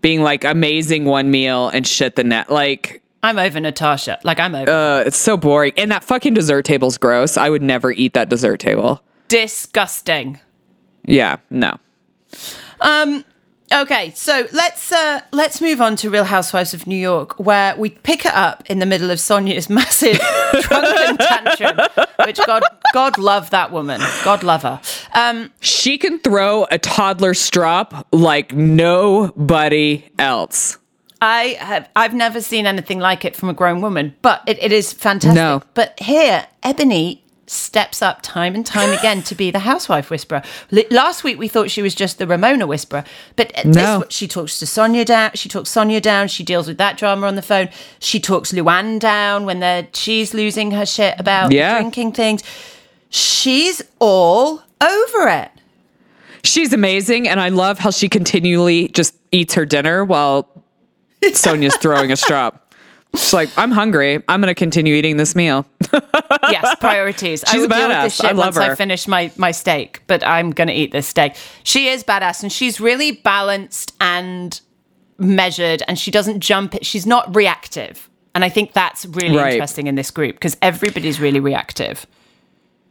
[0.03, 2.51] Being like amazing one meal and shit the net.
[2.51, 4.19] Like, I'm over Natasha.
[4.25, 4.71] Like I'm over.
[4.71, 5.73] uh, it's so boring.
[5.79, 7.39] And that fucking dessert table's gross.
[7.39, 9.01] I would never eat that dessert table.
[9.29, 10.39] Disgusting.
[11.07, 11.79] Yeah, no.
[13.73, 17.91] Okay, so let's uh, let's move on to Real Housewives of New York, where we
[17.91, 20.21] pick it up in the middle of Sonja's massive
[20.63, 21.79] drunken tantrum.
[22.25, 24.01] Which God, God love that woman.
[24.25, 24.81] God love her.
[25.15, 30.79] Um, She can throw a toddler strop like nobody else.
[31.21, 34.71] I have I've never seen anything like it from a grown woman, but it, it
[34.71, 35.35] is fantastic.
[35.35, 35.63] No.
[35.75, 40.43] But here, Eboni steps up time and time again to be the housewife whisperer.
[40.91, 43.05] Last week we thought she was just the Ramona whisperer,
[43.37, 44.01] but No.
[44.01, 45.31] this, she talks to Sonja down.
[45.35, 46.29] She talks Sonja down.
[46.29, 47.69] She deals with that drama on the phone.
[48.01, 51.75] She talks Luann down when they're, she's losing her shit about Yeah.
[51.79, 52.43] drinking things.
[53.11, 55.51] She's all over it.
[56.43, 60.49] She's amazing, and I love how she continually just eats her dinner while
[61.23, 62.66] Sonja's throwing a strop.
[63.15, 64.23] She's like, I'm hungry.
[64.29, 65.65] I'm going to continue eating this meal.
[66.51, 67.43] yes, priorities.
[67.45, 68.03] I She's will deal with badass.
[68.05, 70.93] this shit I love once I finish my, my steak, but I'm going to eat
[70.93, 71.35] this steak.
[71.63, 74.61] She is badass and she's really balanced and
[75.19, 76.75] measured and she doesn't jump.
[76.83, 78.11] She's not reactive.
[78.35, 79.55] And I think that's really Right.
[79.55, 82.07] interesting in this group because everybody's really reactive.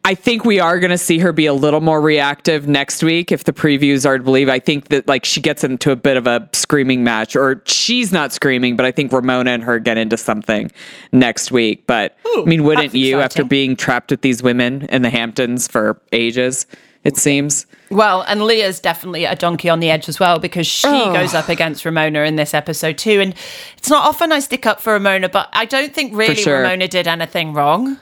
[0.06, 3.32] I think we are going to see her be a little more reactive next week
[3.32, 4.50] if the previews are to believe.
[4.50, 8.12] I think that like she gets into a bit of a screaming match, or she's
[8.12, 10.72] not screaming, but I think Ramona and her get into something
[11.12, 11.88] next week.
[11.88, 16.00] But I mean, wouldn't you after being trapped with these women in the Hamptons for
[16.12, 16.68] ages?
[17.04, 17.66] It seems.
[17.90, 21.14] Well, and Leah's definitely a donkey on the edge as well because she Oh.
[21.14, 23.22] goes up against Ramona in this episode too.
[23.22, 23.34] And
[23.78, 26.62] it's not often I stick up for Ramona, but I don't think really sure.
[26.62, 27.98] Ramona did anything wrong.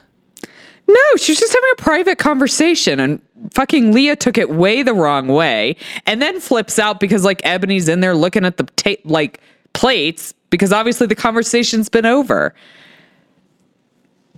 [0.88, 4.94] No, she was just having a private conversation and fucking Leah took it way the
[4.94, 9.02] wrong way and then flips out because like Eboni's in there looking at the tape
[9.06, 9.40] like
[9.74, 12.54] plates because obviously the conversation's been over.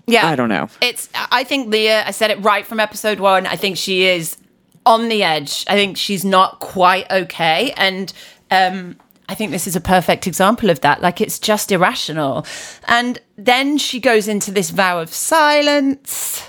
[0.07, 0.27] Yeah.
[0.27, 0.69] I don't know.
[0.81, 3.47] It's I think Leah, I said it right from episode 1.
[3.47, 4.37] I think she is
[4.85, 5.65] on the edge.
[5.67, 8.13] I think she's not quite okay and
[8.51, 11.01] um I think this is a perfect example of that.
[11.01, 12.45] Like it's just irrational.
[12.87, 16.47] And then she goes into this vow of silence.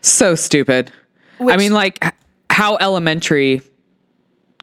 [0.00, 0.92] So stupid.
[1.40, 2.04] I mean like
[2.50, 3.62] how elementary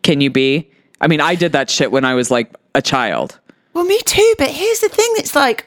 [0.04, 0.72] can you be?
[1.02, 3.40] I mean, I did that shit when I was like a child.
[3.74, 4.36] Well, me too.
[4.38, 5.66] But here's the thing: it's like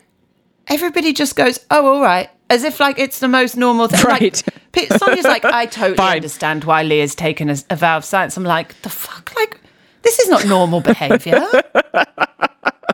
[0.69, 4.05] everybody just goes, "Oh, all right," as if like it's the most normal thing.
[4.05, 4.43] Right.
[4.77, 6.17] Like, Sonja's like, "I totally Fine.
[6.17, 9.35] understand why Leah's taken a, a vow of silence." I'm like, "The fuck?
[9.37, 9.59] Like,
[10.03, 11.41] this is not normal behavior."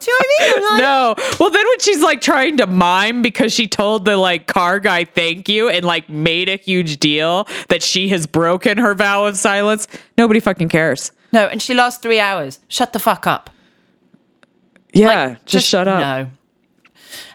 [0.01, 0.63] Do you know what I mean?
[0.71, 1.15] Like, No.
[1.41, 5.05] Well, then when she's like trying to mime because she told the like car guy
[5.05, 9.37] thank you and like made a huge deal that she has broken her vow of
[9.37, 11.11] silence, nobody fucking cares.
[11.33, 12.61] no, and she lost three hours.
[12.69, 13.51] Shut the fuck up.
[14.93, 16.01] Yeah, Like, just, shut up.
[16.01, 16.31] No.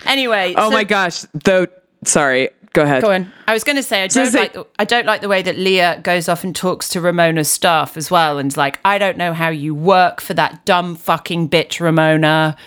[0.06, 0.54] Anyway.
[0.58, 1.22] Oh so- my gosh.
[1.34, 1.68] Though,
[2.06, 2.50] sorry.
[2.74, 3.04] Go ahead.
[3.04, 3.32] Go on.
[3.48, 5.58] I was going to say I don't like the, I don't like the way that
[5.58, 9.34] Leah goes off and talks to Ramona's staff as well, and's like, I don't know
[9.34, 12.58] how you work for that dumb fucking bitch, Ramona.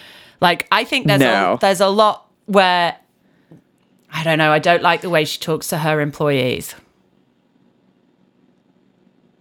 [0.41, 1.55] Like, I think there's No.
[1.55, 2.97] a, there's a lot where
[4.13, 4.53] I don't know.
[4.53, 6.75] I don't like the way she talks to her employees,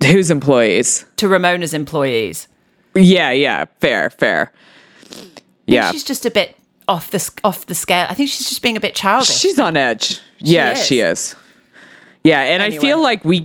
[0.03, 1.05] Whose employees?
[1.17, 2.47] to Ramona's employees.
[2.93, 3.65] Yeah, yeah.
[3.79, 4.51] Fair, fair.
[5.67, 5.91] Yeah.
[5.91, 6.55] She's just a bit
[6.87, 8.07] off the off the scale.
[8.09, 9.29] I think she's just being a bit childish.
[9.29, 10.19] She's on edge.
[10.39, 10.85] yeah, is.
[10.85, 11.35] she is.
[12.23, 13.43] Yeah, and I feel like we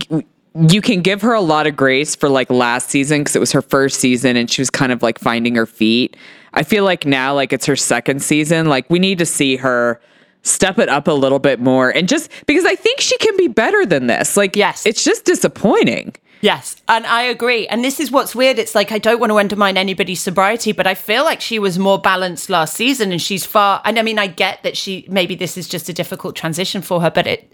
[0.55, 3.51] you can give her a lot of grace for like last season because it was
[3.51, 6.17] her first season and she was kind of like finding her feet.
[6.53, 10.01] I feel like now like it's her second season, like we need to see her
[10.43, 13.47] step it up a little bit more and just because I think she can be
[13.47, 14.35] better than this.
[14.35, 14.85] Like Yes.
[14.85, 16.15] it's just disappointing.
[16.41, 17.67] Yes, and I agree.
[17.67, 18.57] And this is what's weird.
[18.57, 21.77] It's like I don't want to undermine anybody's sobriety, but I feel like she was
[21.77, 23.81] more balanced last season, and she's far.
[23.85, 26.99] And I mean, I get that she maybe this is just a difficult transition for
[27.01, 27.53] her, but it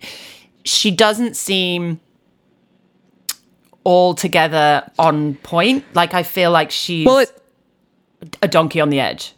[0.64, 2.00] she doesn't seem
[3.86, 5.84] altogether on point.
[5.94, 7.42] Like I feel like she's Well, it
[8.42, 9.34] a donkey on the edge.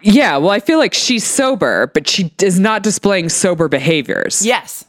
[0.00, 4.44] yeah, well I feel like she's sober, but she is not displaying sober behaviors.
[4.44, 4.84] Yes.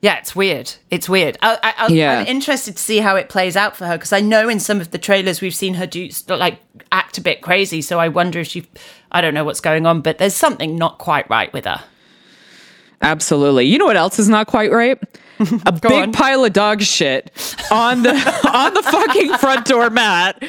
[0.00, 0.72] Yeah, it's weird.
[0.90, 1.36] It's weird.
[1.42, 2.20] I, I, I, Yeah.
[2.20, 4.80] I'm interested to see how it plays out for her because I know in some
[4.80, 6.60] of the trailers we've seen her do like
[6.92, 7.82] act a bit crazy.
[7.82, 8.66] So I wonder if she,
[9.10, 11.82] I don't know what's going on, but there's something not quite right with her.
[13.00, 13.64] Absolutely.
[13.66, 15.00] You know what else is not quite right?
[15.66, 16.12] A big on.
[16.12, 17.30] pile of dog shit
[17.70, 18.10] on the
[18.52, 20.42] on the fucking front door mat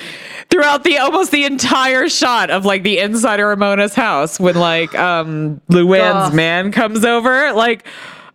[0.49, 4.95] throughout the almost the entire shot of like the inside of Ramona's house when like
[4.95, 7.53] um Luann's man comes over.
[7.53, 7.85] Like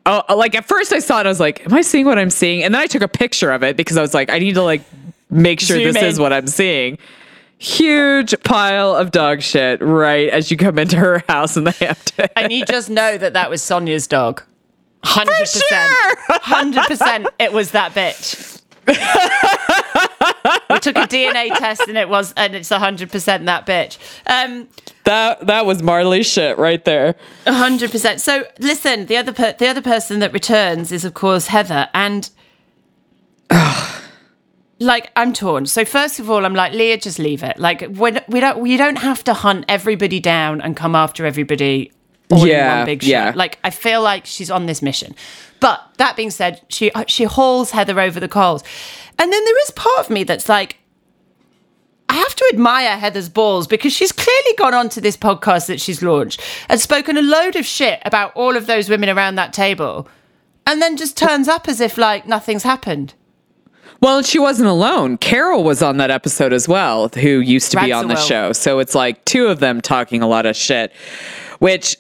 [0.07, 2.19] oh uh, like at first I saw it, I was like, Am I seeing what
[2.19, 2.63] I'm seeing?
[2.63, 4.63] And then I took a picture of it because I was like, I need to
[4.63, 4.83] like
[5.31, 6.99] make sure Zoom this is what I'm seeing.
[7.59, 12.29] Huge pile of dog shit right as you come into her house in the Hamptons.
[12.37, 14.43] And you just know that that was Sonja's dog.
[15.05, 15.69] 100%.
[15.69, 16.17] sure.
[16.39, 18.61] 100% it was that bitch.
[20.71, 23.99] we took a DNA test and it was, and it's 100% that bitch.
[24.27, 24.69] Um,
[25.05, 27.15] That that was Marley's shit right there.
[27.47, 28.23] A hundred percent.
[28.23, 32.31] So listen, the other per- the other person that returns is of course Heather, and
[34.79, 35.67] like I'm torn.
[35.67, 37.59] So first of all, I'm like Leah, just leave it.
[37.59, 41.93] Like when we don't we don't have to hunt everybody down and come after everybody
[42.31, 43.33] all in one big yeah.
[43.33, 43.37] show.
[43.37, 45.15] Like I feel like she's on this mission.
[45.61, 48.65] But that being said, she she hauls Heather over the coals,
[49.19, 50.79] and then there is part of me that's like.
[52.07, 55.81] I have to admire Heather's balls because she's clearly gone on to this podcast that
[55.81, 59.55] she's launched and spoken a load of shit about all of those women around that
[59.55, 60.07] table
[60.67, 63.15] and then just turns up as if like nothing's happened.
[64.01, 65.17] Well, she wasn't alone.
[65.17, 68.53] Carol was on that episode as well, who used to be on the show.
[68.53, 70.93] So it's like two of them talking a lot of shit,
[71.59, 71.97] which,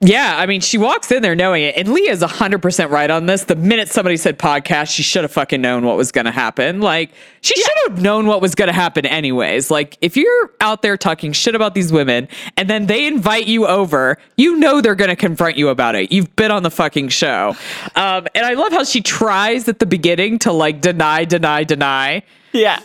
[0.00, 1.76] yeah, I mean, she walks in there knowing it.
[1.76, 3.44] And Leah Leah's 100% right on this.
[3.44, 6.80] The minute somebody said podcast, she should have fucking known what was going to happen.
[6.80, 9.70] Like, she should have known what was going to happen anyways.
[9.70, 13.66] Like, if you're out there talking shit about these women and then they invite you
[13.66, 16.12] over, you know they're going to confront you about it.
[16.12, 17.56] You've been on the fucking show.
[17.96, 22.22] Um, and I love how she tries at the beginning to like deny, deny, deny.
[22.52, 22.80] Yeah.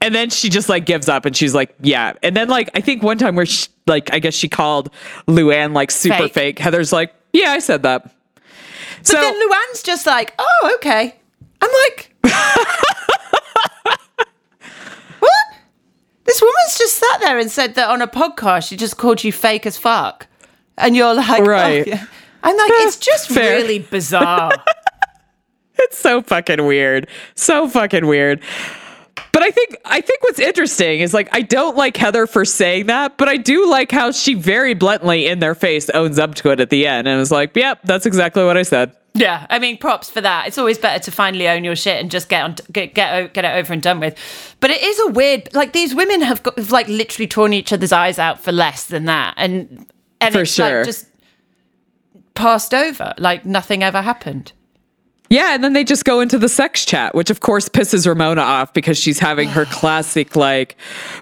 [0.00, 2.12] And then she just like gives up and she's like, yeah.
[2.22, 4.90] And then like I think one time where she, like I guess she called
[5.26, 6.34] Luann like super Fake.
[6.34, 6.58] fake.
[6.58, 8.04] Heather's like, yeah, I said that.
[8.34, 11.14] But so then Luann's just like, oh, okay.
[11.60, 12.14] I'm like,
[15.18, 15.32] what?
[16.24, 19.32] This woman's just sat there and said that on a podcast she just called you
[19.32, 20.26] fake as fuck.
[20.76, 21.86] And you're like, oh, Right.
[21.86, 22.04] yeah.
[22.42, 23.56] I'm like, it's just Fair.
[23.56, 24.52] really bizarre.
[25.80, 27.06] It's so fucking weird.
[27.36, 28.42] So fucking weird.
[29.38, 32.86] But I think I think what's interesting is like I don't like Heather for saying
[32.86, 36.50] that, but I do like how she very bluntly in their face owns up to
[36.50, 39.60] it at the end and was like, "Yep, that's exactly what I said." Yeah, I
[39.60, 40.48] mean, props for that.
[40.48, 43.44] It's always better to finally own your shit and just get on, get get, get
[43.44, 44.18] it over and done with.
[44.58, 47.72] But it is a weird, like these women have got have, like literally torn each
[47.72, 49.86] other's eyes out for less than that, and
[50.20, 50.78] and For it's sure.
[50.78, 51.06] like just
[52.34, 54.50] passed over, like nothing ever happened.
[55.30, 58.40] Yeah, and then they just go into the sex chat, which of course pisses Ramona
[58.40, 60.76] off because she's having her classic like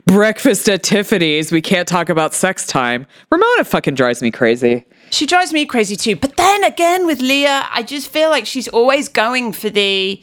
[0.05, 1.51] breakfast at Tiffany's.
[1.51, 3.07] We can't talk about sex time.
[3.31, 4.85] Ramona fucking drives me crazy.
[5.11, 6.17] She drives me crazy too.
[6.17, 10.23] But then again, with Leah, I just feel like she's always going for the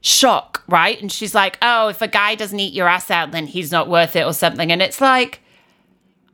[0.00, 1.00] shock, right?
[1.00, 3.88] And she's like, oh, if a guy doesn't eat your ass out, then he's not
[3.88, 4.72] worth it or something.
[4.72, 5.40] And it's like,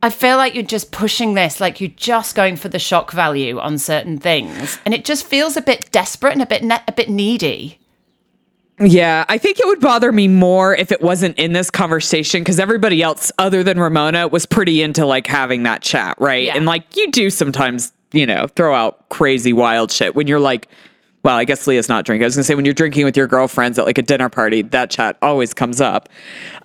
[0.03, 3.59] I feel like you're just pushing this, like you're just going for the shock value
[3.59, 4.77] on certain things.
[4.85, 7.79] And it just feels a bit desperate and a bit ne- a bit needy.
[8.79, 12.59] Yeah, I think it would bother me more if it wasn't in this conversation because
[12.59, 16.45] everybody else, other than Ramona, was pretty into like having that chat, right?
[16.45, 16.55] Yeah.
[16.55, 20.67] And like you do sometimes, you know, throw out crazy, wild shit when you're like,
[21.23, 22.23] well, I guess Leah's not drinking.
[22.23, 24.61] I was gonna say when you're drinking with your girlfriends at like a dinner party,
[24.61, 26.07] that chat always comes up.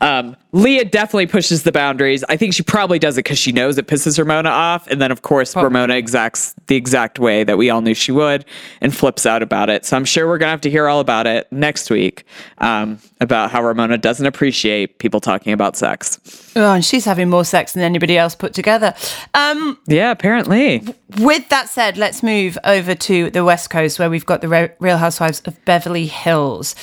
[0.03, 2.25] Um, Leah definitely pushes the boundaries.
[2.29, 5.13] I think she probably does it because she knows it pisses Ramona off, and then
[5.13, 8.45] of course Ramona exacts the exact way that we all knew she would,
[8.81, 9.87] and flips out about it.
[9.87, 12.25] So I'm sure we're gonna have to hear all about it next week
[12.59, 16.19] um, about how Ramona doesn't appreciate people talking about sex.
[16.57, 18.95] Oh, and she's having more sex than anybody else put together.
[19.35, 20.83] Um, Yeah, apparently.
[21.19, 24.73] With that said, let's move over to the West Coast where we've got the Re-
[24.81, 26.75] Real Housewives of Beverly Hills.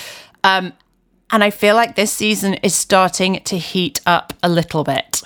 [0.44, 0.72] Um,
[1.32, 5.22] and I feel like this season is starting to heat up a little bit.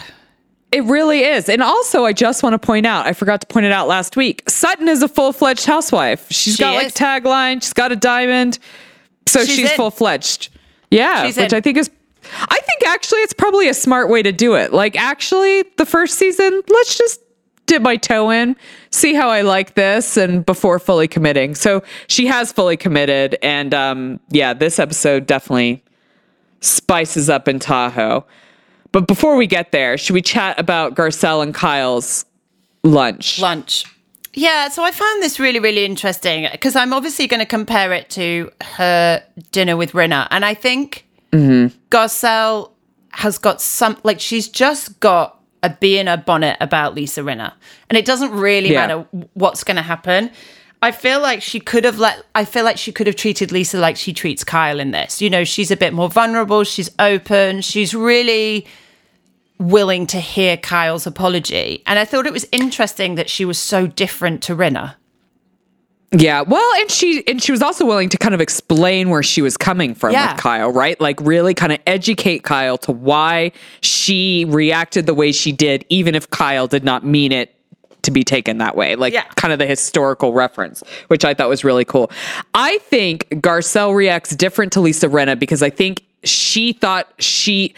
[0.72, 1.50] It really is.
[1.50, 4.18] And also, I just want to point out, I forgot to point it out last
[4.18, 4.50] week.
[4.50, 6.26] Sutton is a full fledged housewife.
[6.32, 6.94] She's She got like is.
[6.94, 8.58] tagline, she's got a diamond.
[9.28, 10.50] So She's she's, full fledged.
[10.90, 11.26] Yeah.
[11.26, 11.58] She's which in.
[11.58, 11.92] I think is,
[12.42, 14.74] I think actually it's probably a smart way to do it.
[14.74, 17.22] Like, actually, the first season, let's just
[17.66, 18.56] dip my toe in,
[18.92, 21.56] see how I like this, and before fully committing.
[21.56, 23.38] So she has fully committed.
[23.42, 25.84] And um, yeah, this episode definitely
[26.64, 28.26] spices up in Tahoe.
[28.92, 32.26] But before we get there, should we chat about Garcelle and Kyle's
[32.84, 33.40] lunch?
[33.40, 33.86] Lunch.
[34.36, 38.10] Yeah, so I found this really, really interesting because I'm obviously going to compare it
[38.12, 40.28] to her dinner with Rinna.
[40.32, 41.76] And I think mm-hmm.
[41.90, 42.72] Garcelle
[43.12, 47.54] has got some, like, she's just got a bee in her bonnet about Lisa Rinna.
[47.90, 48.88] And it doesn't really Yeah.
[48.88, 50.32] matter what's going to happen.
[50.84, 53.80] I feel like she could have let, I feel like she could have treated Lisa
[53.80, 55.22] like she treats Kyle in this.
[55.22, 58.68] You know, she's a bit more vulnerable, she's open, she's really
[59.60, 61.84] willing to hear Kyle's apology.
[61.88, 64.96] And I thought it was interesting that she was so different to Rinna.
[66.16, 69.42] Yeah, well, and she and she was also willing to kind of explain where she
[69.42, 70.34] was coming from Yeah.
[70.34, 71.00] with Kyle, right?
[71.02, 76.14] Like really kind of educate Kyle to why she reacted the way she did, even
[76.14, 77.56] if Kyle did not mean it
[78.04, 78.96] to be taken that way.
[78.96, 79.24] Like Yeah.
[79.36, 82.12] kind of the historical reference, which I thought was really cool.
[82.54, 87.74] I think Garcelle reacts different to Lisa Rinna because I think she thought she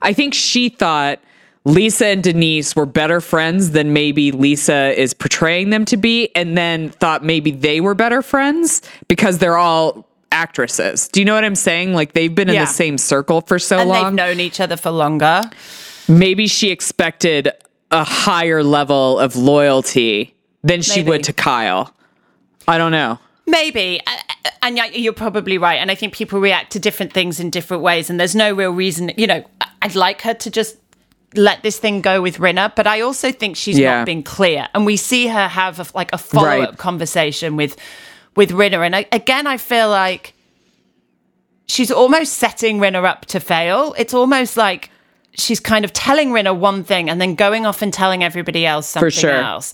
[0.00, 1.18] I think she thought
[1.64, 6.56] Lisa and Denise were better friends than maybe Lisa is portraying them to be, and
[6.58, 11.06] then thought maybe they were better friends because they're all actresses.
[11.08, 11.94] Do you know what I'm saying?
[11.94, 12.64] Like they've been in Yeah.
[12.64, 14.14] the same circle for so And they've long.
[14.16, 15.42] known each other for longer.
[16.08, 17.52] maybe she expected
[17.92, 20.34] a higher level of loyalty
[20.64, 21.10] than she Maybe.
[21.10, 21.94] would to Kyle.
[22.66, 23.18] I don't know.
[23.46, 24.00] Maybe.
[24.06, 25.76] Uh, And you're probably right.
[25.76, 28.08] And I think people react to different things in different ways.
[28.10, 29.44] And there's no real reason, you know,
[29.82, 30.76] I'd like her to just
[31.34, 33.98] let this thing go with Rinna, but I also think she's Yeah.
[33.98, 34.68] not been clear.
[34.74, 36.78] And we see her have a, like a follow up Right.
[36.78, 37.76] conversation with
[38.36, 38.84] with Rinna.
[38.86, 40.32] And I, again, I feel like
[41.66, 43.94] she's almost setting Rinna up to fail.
[43.98, 44.90] It's almost like
[45.34, 48.88] she's kind of telling Rinna one thing and then going off and telling everybody else
[48.88, 49.30] something sure.
[49.30, 49.72] else.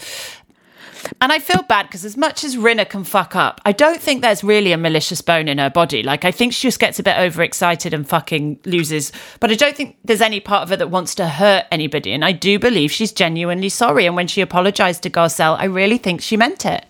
[1.21, 4.23] And I feel bad because as much as Rinna can fuck up, I don't think
[4.23, 6.03] there's really a malicious bone in her body.
[6.03, 9.13] Like I think she just gets a bit overexcited and fucking loses.
[9.41, 12.13] But I don't think there's any part of her that wants to hurt anybody.
[12.13, 14.07] And I do believe she's genuinely sorry.
[14.07, 16.85] And when she apologized to Garcelle, I really think she meant it.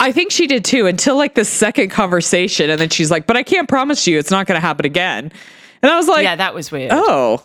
[0.00, 2.70] I think she did too until like the second conversation.
[2.70, 5.32] And then she's like, but I can't promise you it's not going to happen again.
[5.82, 6.90] And I was like, Yeah, that was weird.
[6.92, 7.42] oh,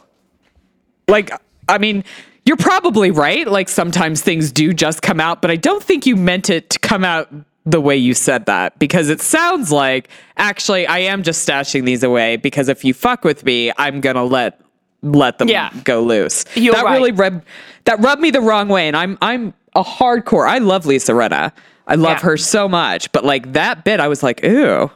[1.08, 1.32] like,
[1.68, 2.04] I mean,
[2.46, 3.48] you're probably right.
[3.48, 6.80] Like sometimes things do just come out, but I don't think you meant it to
[6.80, 7.30] come out
[7.66, 12.02] the way you said that because it sounds like actually I am just stashing these
[12.02, 14.60] away because if you fuck with me, I'm going to let
[15.04, 15.70] let them Yeah.
[15.84, 16.46] go loose.
[16.56, 16.94] You're that right.
[16.98, 17.44] really rub
[17.86, 20.48] that rubbed me the wrong way and I'm I'm a hardcore.
[20.50, 21.52] I love Lisa Rinna.
[21.88, 22.24] I love Yeah.
[22.26, 24.90] her so much, but like that bit, I was like, ooh,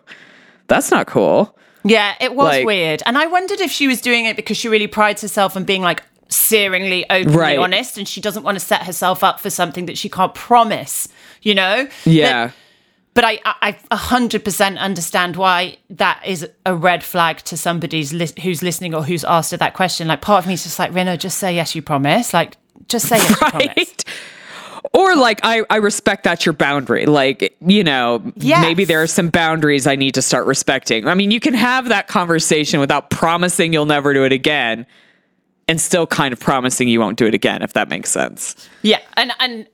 [0.68, 1.56] that's not cool.
[1.86, 3.04] Yeah, it was Like- weird.
[3.06, 5.82] And I wondered if she was doing it because she really prides herself on being
[5.84, 7.60] like searingly openly Right.
[7.60, 11.08] honest and she doesn't want to set herself up for something that she can't promise,
[11.44, 11.88] you know?
[12.04, 12.48] Yeah.
[13.14, 18.12] But, but I, I, I 100% understand why that is a red flag to somebody's
[18.12, 20.08] lis- who's listening or who's asked her that question.
[20.08, 22.34] Like, part of me is just like, Rinna, just say yes, you promise.
[22.34, 22.58] Like,
[22.88, 23.96] just say yes, you promise.
[24.96, 27.06] Or like I, I respect that's your boundary.
[27.06, 28.62] Like, you know, Yes.
[28.62, 31.08] maybe there are some boundaries I need to start respecting.
[31.08, 34.86] I mean, you can have that conversation without promising you'll never do it again
[35.68, 38.56] and still kind of promising you won't do it again, if that makes sense.
[38.84, 39.68] Yeah, and and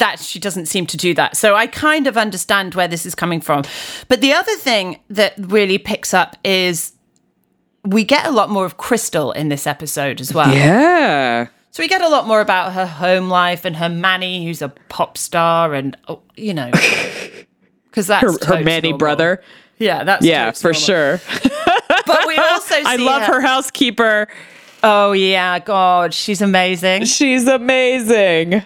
[0.00, 1.36] that she doesn't seem to do that.
[1.36, 3.62] So I kind of understand where this is coming from.
[4.08, 6.92] But the other thing that really picks up is
[7.84, 10.52] we get a lot more of Crystal in this episode as well.
[10.52, 11.46] Yeah.
[11.78, 14.70] So we get a lot more about her home life and her Manny, who's a
[14.88, 16.72] pop star, and oh, you know,
[17.84, 18.98] because that's Her, her Manny normal.
[18.98, 19.42] brother.
[19.78, 20.80] Yeah, that's Yeah, for normal.
[20.80, 21.20] sure.
[22.04, 24.26] But we also see I love her housekeeper.
[24.82, 27.04] Oh yeah, God, she's amazing.
[27.04, 28.64] She's amazing.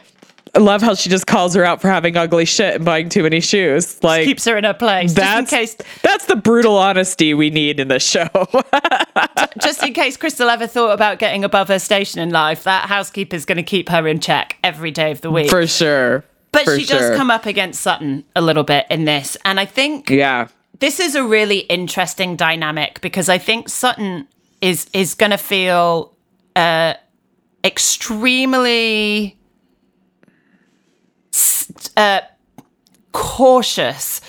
[0.54, 3.22] I love how she just calls her out for having ugly shit and buying too
[3.22, 4.02] many shoes.
[4.02, 5.14] Like Keeps her in her place.
[5.14, 8.28] that's just in case that's the brutal honesty we need in this show.
[9.62, 13.46] just in case Crystal ever thought about getting above her station in life, that housekeeper's
[13.46, 15.48] going to keep her in check every day of the week.
[15.48, 16.22] for sure.
[16.52, 19.38] but for she does come up against Sutton a little bit in this.
[19.46, 20.48] And I think Yeah.
[20.80, 24.28] this is a really interesting dynamic because I think Sutton
[24.60, 26.14] is is going to feel
[26.56, 26.92] uh,
[27.64, 29.38] extremely
[31.96, 32.20] uh,
[33.12, 34.20] cautious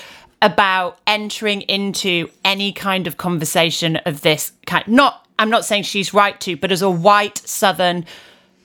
[0.41, 4.85] about entering into any kind of conversation of this kind.
[4.87, 8.05] Not, I'm not saying she's right to, but as a white Southern,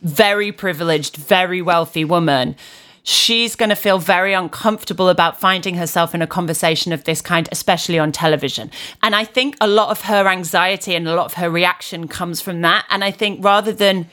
[0.03, 2.57] very privileged, very wealthy woman.
[3.05, 7.49] She's going to feel very uncomfortable about finding herself in a conversation of this kind,
[7.53, 8.71] especially on television.
[9.03, 12.41] And I think a lot of her anxiety and a lot of her reaction comes
[12.41, 12.85] from that.
[12.91, 14.11] And I think rather than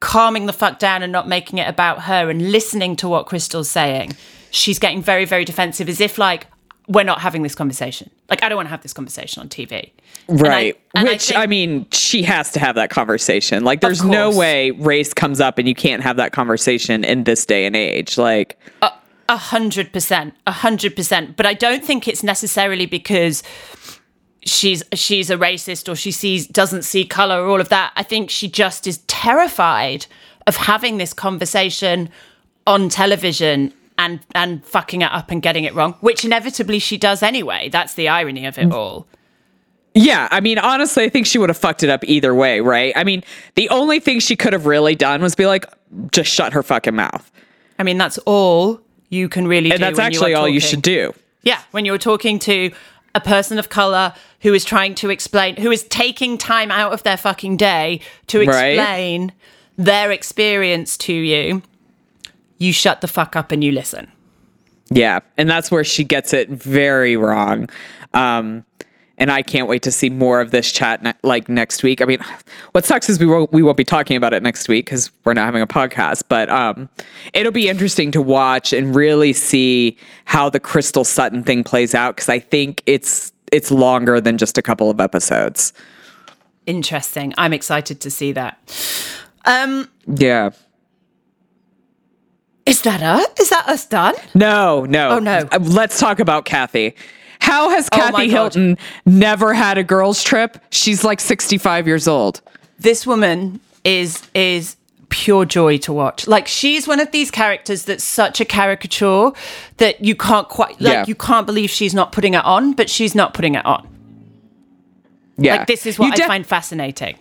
[0.00, 3.70] calming the fuck down and not making it about her and listening to what Crystal's
[3.70, 4.16] saying,
[4.50, 6.46] she's getting very, very defensive as if like,
[6.88, 8.10] we're not having this conversation.
[8.28, 9.92] Like, I don't want to have this conversation on TV.
[10.26, 10.80] And I- Right.
[10.94, 13.62] and I Which think- I, mean, she has to have that conversation.
[13.62, 17.46] Like there's no way race comes up and you can't have that conversation in this
[17.46, 18.18] day and age.
[18.18, 18.58] Like
[19.28, 21.36] A hundred percent, a hundred percent.
[21.36, 23.44] But I don't think it's necessarily because
[24.44, 27.92] she's she's a racist or she sees doesn't see color or all of that.
[27.96, 30.06] I think she just is terrified
[30.46, 32.10] of having this conversation
[32.66, 37.22] on television and and fucking it up and getting it wrong, which inevitably she does
[37.22, 37.68] anyway.
[37.68, 38.72] That's the irony of it mm.
[38.72, 39.06] all.
[39.94, 42.92] Yeah, I mean, honestly, I think she would have fucked it up either way, right?
[42.94, 43.24] I mean,
[43.56, 45.64] the only thing she could have really done was be like,
[46.12, 47.30] just shut her fucking mouth.
[47.76, 49.84] I mean, that's all you can really And do.
[49.84, 51.12] that's you actually are all you should do.
[51.42, 52.70] Yeah, when you're talking to
[53.14, 57.02] a person of color who is trying to explain, who is taking time out of
[57.02, 58.74] their fucking day to Right.
[58.76, 59.32] explain
[59.76, 61.62] their experience to you,
[62.58, 64.10] you shut the fuck up and you listen.
[64.90, 67.68] Yeah, and that's where she gets it very wrong.
[68.12, 68.64] Um,
[69.18, 72.00] and I can't wait to see more of this chat ne- like next week.
[72.00, 72.18] I mean,
[72.72, 75.34] what sucks is we won't we won't be talking about it next week because we're
[75.34, 76.22] not having a podcast.
[76.28, 76.88] But um,
[77.34, 82.16] it'll be interesting to watch and really see how the Crystal Sutton thing plays out
[82.16, 85.72] because I think it's it's longer than just a couple of episodes.
[86.66, 87.34] Interesting.
[87.38, 88.58] I'm excited to see that.
[89.44, 90.50] Um, Yeah.
[92.66, 93.26] is that us?
[93.40, 94.14] Is that us done?
[94.34, 95.10] No, no.
[95.10, 95.48] Oh, no.
[95.50, 96.94] Uh, Let's talk about Kathy.
[97.40, 98.30] How has Oh, Kathy God.
[98.30, 100.58] Hilton never had a girls' trip?
[100.70, 102.40] She's like 65 years old.
[102.78, 104.76] this woman is is
[105.10, 106.26] pure joy to watch.
[106.26, 109.30] Like she's one of these characters that's such a caricature
[109.76, 111.04] that you can't quite like Yeah.
[111.06, 113.86] you can't believe she's not putting it on, but she's not putting it on.
[115.36, 115.56] Yeah.
[115.56, 117.16] Like this is what You I find fascinating.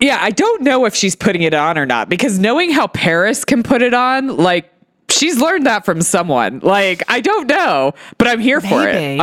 [0.00, 3.44] Yeah, I don't know if she's putting it on or not because knowing how Paris
[3.44, 4.70] can put it on, like
[5.08, 6.60] she's learned that from someone.
[6.62, 9.20] Like I don't know, but I'm here for Maybe.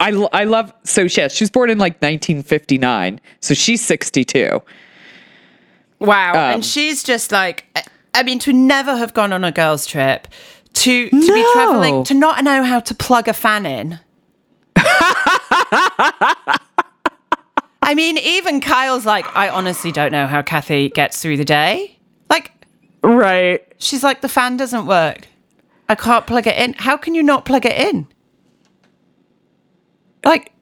[0.00, 3.20] I, I love so yeah, she was born in like 1959.
[3.40, 4.60] So she's 62.
[6.06, 6.30] Wow.
[6.32, 7.84] Um, and she's just like I-
[8.14, 10.28] I mean to never have gone on a girls trip,
[10.74, 14.00] to to be traveling, to not know how to plug a fan in.
[17.84, 21.98] I mean, even Kyle's like, I honestly don't know how Kathy gets through the day.
[22.30, 22.52] Like,
[23.02, 23.66] Right.
[23.78, 25.26] She's like, the fan doesn't work.
[25.88, 26.74] I can't plug it in.
[26.74, 28.06] How can you not plug it in?
[30.24, 30.52] Like,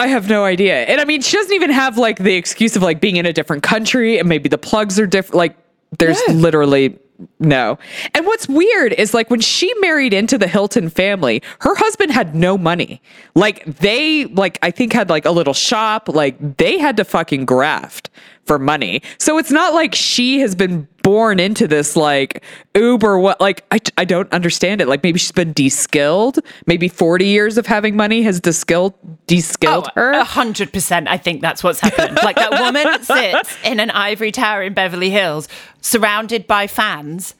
[0.00, 0.84] I, have no idea.
[0.84, 3.32] And I mean, she doesn't even have like the excuse of like being in a
[3.32, 5.36] different country and maybe the plugs are different.
[5.36, 5.56] Like,
[5.98, 6.34] There's No.
[6.34, 6.98] literally
[7.38, 7.78] no.
[8.14, 12.34] And what's weird is like when she married into the Hilton family, her husband had
[12.34, 13.02] no money.
[13.34, 17.44] Like they like I think had like a little shop, like they had to fucking
[17.44, 18.08] graft
[18.50, 19.00] for money.
[19.18, 22.42] So it's not like she has been born into this like
[22.74, 24.88] uber what like I, I don't understand it.
[24.88, 26.40] Like maybe she's been de-skilled.
[26.66, 28.94] Maybe 40 years of having money has de-skilled
[29.28, 30.10] de-skilled Oh, her.
[30.14, 31.06] a hundred percent.
[31.06, 32.18] I think that's what's happened.
[32.24, 35.46] like that woman sits in an ivory tower in Beverly Hills,
[35.80, 37.36] surrounded by fans,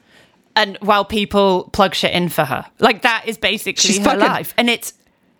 [0.54, 2.64] and while people plug shit in for her.
[2.78, 4.94] Like that is basically She's her fucking- life, and it's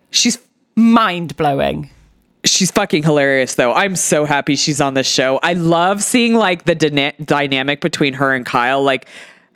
[0.09, 0.37] She's
[0.75, 1.89] mind blowing.
[2.43, 3.71] She's fucking hilarious, though.
[3.73, 5.39] I'm so happy she's on this show.
[5.43, 8.81] I love seeing like the dyna- dynamic between her and Kyle.
[8.81, 9.07] Like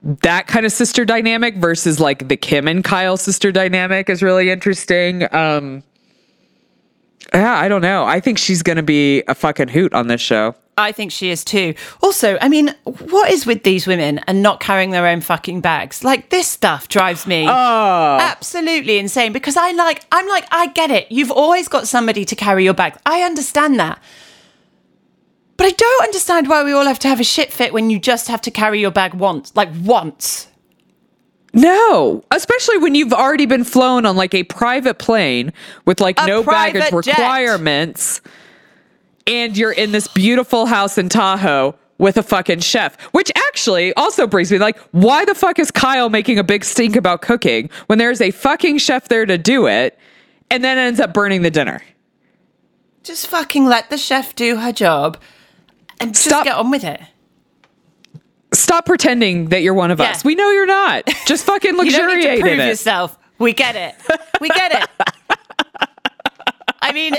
[0.03, 4.51] that kind of sister dynamic versus like the Kim and Kyle sister dynamic is really
[4.51, 5.23] interesting.
[5.33, 5.81] Um,
[7.33, 8.05] yeah, I don't know.
[8.05, 10.55] I think she's gonna be a fucking hoot on this show.
[10.77, 11.73] I think she is too.
[12.01, 16.03] Also, I mean, what is with these women and not carrying their own fucking bags?
[16.03, 18.17] Like this stuff drives me oh.
[18.21, 21.11] absolutely insane because I like I'm like I get it.
[21.11, 22.95] You've always got somebody to carry your bag.
[23.05, 24.01] I understand that.
[25.57, 27.97] But I don't understand why we all have to have a shit fit when you
[27.97, 30.47] just have to carry your bag once, like once.
[31.53, 35.53] No, especially when you've already been flown on like a private plane
[35.85, 36.91] with like A no baggage jet.
[36.91, 38.19] requirements,
[39.27, 42.99] and you're in this beautiful house in Tahoe with a fucking chef.
[43.13, 46.95] Which actually also brings me like, why the fuck is Kyle making a big stink
[46.95, 49.97] about cooking when there's a fucking chef there to do it,
[50.51, 51.81] and then ends up burning the dinner?
[53.03, 55.17] Just fucking let the chef do her job
[55.99, 56.99] and just Stop- get on with it.
[58.53, 60.11] Stop pretending that you're one of Yeah.
[60.11, 60.23] us.
[60.23, 61.05] We know you're not.
[61.25, 62.67] Just fucking You don't need to prove in it.
[62.67, 63.17] yourself.
[63.37, 63.95] We get it.
[64.39, 65.07] We get it.
[66.81, 67.15] I mean,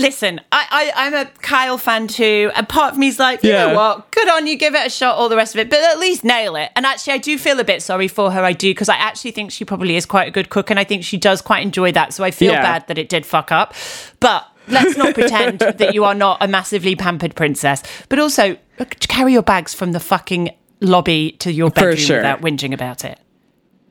[0.00, 3.66] listen, I, I, I'm a Kyle fan too, and part of me's like, you Yeah.
[3.68, 4.10] know what?
[4.10, 6.24] Good on you, give it a shot, all the rest of it, but at least
[6.24, 6.70] nail it.
[6.74, 8.42] And actually, I do feel a bit sorry for her.
[8.42, 10.84] I do because I actually think she probably is quite a good cook, and I
[10.84, 12.12] think she does quite enjoy that.
[12.12, 12.62] So I feel Yeah.
[12.62, 13.74] bad that it did fuck up,
[14.20, 14.46] but.
[14.68, 18.56] Let's not pretend that you are not a massively pampered princess, but also
[19.00, 22.16] carry your bags from the fucking lobby to your bedroom sure.
[22.18, 23.18] without whinging about it.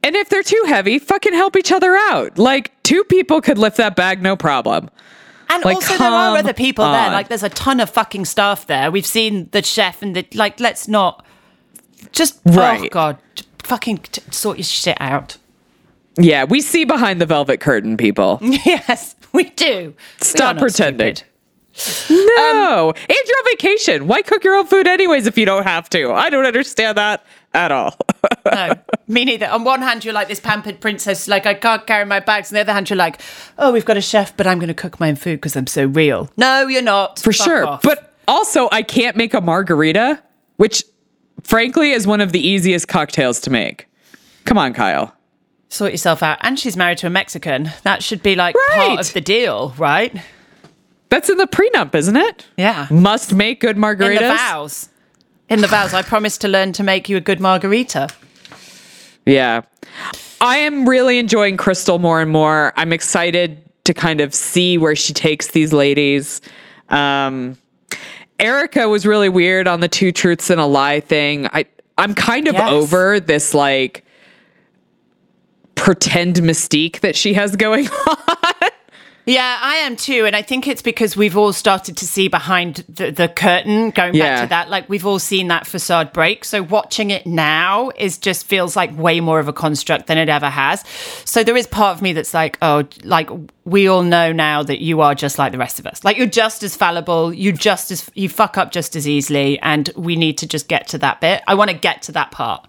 [0.03, 2.37] And if they're too heavy, fucking help each other out.
[2.37, 4.89] Like two people could lift that bag, no problem.
[5.51, 7.09] And Like, also, there are other people there.
[7.09, 8.91] Like, there's a ton of fucking staff there.
[8.91, 10.59] We've seen the chef and the like.
[10.59, 11.25] Let's not
[12.11, 12.91] just oh Right.
[12.91, 13.17] god,
[13.63, 15.37] fucking t- sort your shit out.
[16.17, 18.37] Yeah, we see behind the velvet curtain, people.
[18.41, 19.95] yes, we do.
[20.21, 21.15] Stop not pretending.
[21.15, 21.28] stupid.
[22.09, 24.07] No, and you're on vacation.
[24.07, 26.11] Why cook your own food anyways if you don't have to?
[26.11, 27.95] I don't understand that at all.
[28.45, 28.73] No,
[29.07, 29.47] me neither.
[29.47, 32.51] On one hand, you're like this pampered princess, like I can't carry my bags.
[32.51, 33.21] On the other hand, you're like,
[33.57, 35.67] oh, we've got a chef, but I'm going to cook my own food because I'm
[35.67, 36.29] so real.
[36.37, 37.19] No, you're not.
[37.19, 37.65] For Fuck sure.
[37.65, 37.81] off.
[37.81, 40.21] But also, I can't make a margarita,
[40.57, 40.83] which
[41.43, 43.87] frankly is one of the easiest cocktails to make.
[44.45, 45.15] Come on, Kyle.
[45.69, 46.37] sort yourself out.
[46.41, 47.71] And she's married to a Mexican.
[47.83, 50.15] That should be like part of the deal, right?
[51.09, 52.45] That's in the prenup, isn't it?
[52.57, 52.87] Yeah.
[52.91, 54.17] Must make good margaritas.
[54.17, 54.89] In the vows.
[55.49, 58.09] In the vows, I promise to learn to make you a good margarita.
[59.25, 59.61] Yeah.
[60.41, 62.71] I am really enjoying Crystal more and more.
[62.75, 66.41] I'm excited to kind of see where she takes these ladies.
[66.89, 67.57] Um,
[68.39, 71.47] Erika was really weird on the two truths and a lie thing.
[71.47, 71.65] I
[71.97, 72.71] I'm kind of Yes.
[72.71, 74.05] over this like
[75.75, 78.28] pretend mystique that she has going on.
[79.29, 80.25] Yeah, I am too.
[80.25, 84.15] And I think it's because we've all started to see behind the, the curtain, going
[84.15, 84.23] Yeah.
[84.37, 84.69] back to that.
[84.71, 86.43] Like, we've all seen that facade break.
[86.43, 90.29] So, watching it now is just feels like way more of a construct than it
[90.29, 90.83] ever has.
[91.25, 93.29] So, there is part of me that's like, oh, like,
[93.65, 96.03] we all know now that you are just like the rest of us.
[96.03, 97.31] Like, you're just as fallible.
[97.31, 99.59] You just as, you fuck up just as easily.
[99.59, 101.43] And we need to just get to that bit.
[101.47, 102.65] I want to get to that part.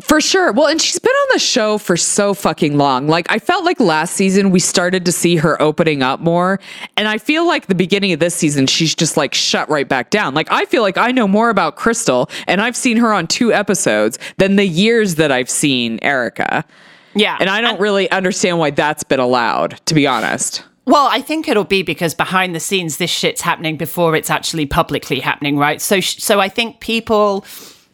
[0.00, 0.52] For sure.
[0.52, 3.06] Well, and she's been on the show for so fucking long.
[3.08, 6.60] Like, I felt like last season we started to see her opening up more.
[6.96, 10.10] And I feel like the beginning of this season, she's just like shut right back
[10.10, 10.34] down.
[10.34, 13.52] Like, I feel like I know more about Crystal and I've seen her on two
[13.52, 16.64] episodes than the years that I've seen Erika.
[17.14, 17.38] Yeah.
[17.40, 20.62] And I don't really understand why that's been allowed, to be honest.
[20.84, 24.66] Well, I think it'll be because behind the scenes, this shit's happening before it's actually
[24.66, 25.80] publicly happening, right?
[25.80, 27.44] So, sh- so I think people,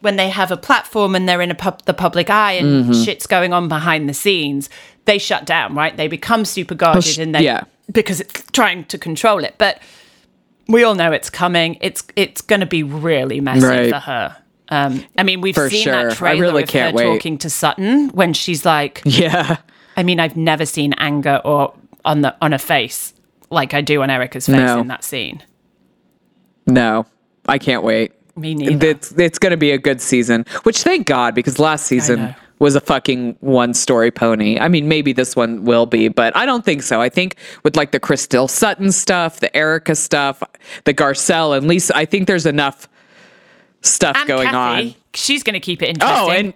[0.02, 3.02] when they have a platform and they're in a pub- the public eye and Mm-hmm.
[3.04, 4.68] shit's going on behind the scenes,
[5.06, 5.96] they shut down, right?
[5.96, 7.64] They become super guarded sh- and they, yeah.
[7.90, 9.54] because it's trying to control it.
[9.58, 9.80] But
[10.68, 11.78] we all know it's coming.
[11.80, 13.90] It's it's going to be really messy Right.
[13.90, 14.36] for her.
[14.68, 16.08] Um, I mean, we've For seen sure.
[16.08, 17.14] That trailer I really of can't her wait.
[17.16, 19.56] talking to Sutton when she's like, Yeah.
[19.96, 21.74] I mean, I've never seen anger or
[22.04, 23.12] on the on a face
[23.50, 24.80] like I do on Erika's face No.
[24.80, 25.42] in that scene.
[26.66, 27.06] No,
[27.46, 28.12] I can't wait.
[28.36, 28.86] Me neither.
[28.86, 30.46] It's it's going to be a good season.
[30.62, 34.58] Which thank God because last season was a fucking one story pony.
[34.58, 37.00] I mean, maybe this one will be, but I don't think so.
[37.00, 40.42] I think with like the Crystal Sutton stuff, the Erika stuff,
[40.84, 42.88] the Garcelle and Lisa, I think there's enough
[43.82, 44.94] stuff and going Kathy, on.
[45.12, 46.28] she's going to keep it interesting.
[46.28, 46.54] Oh, and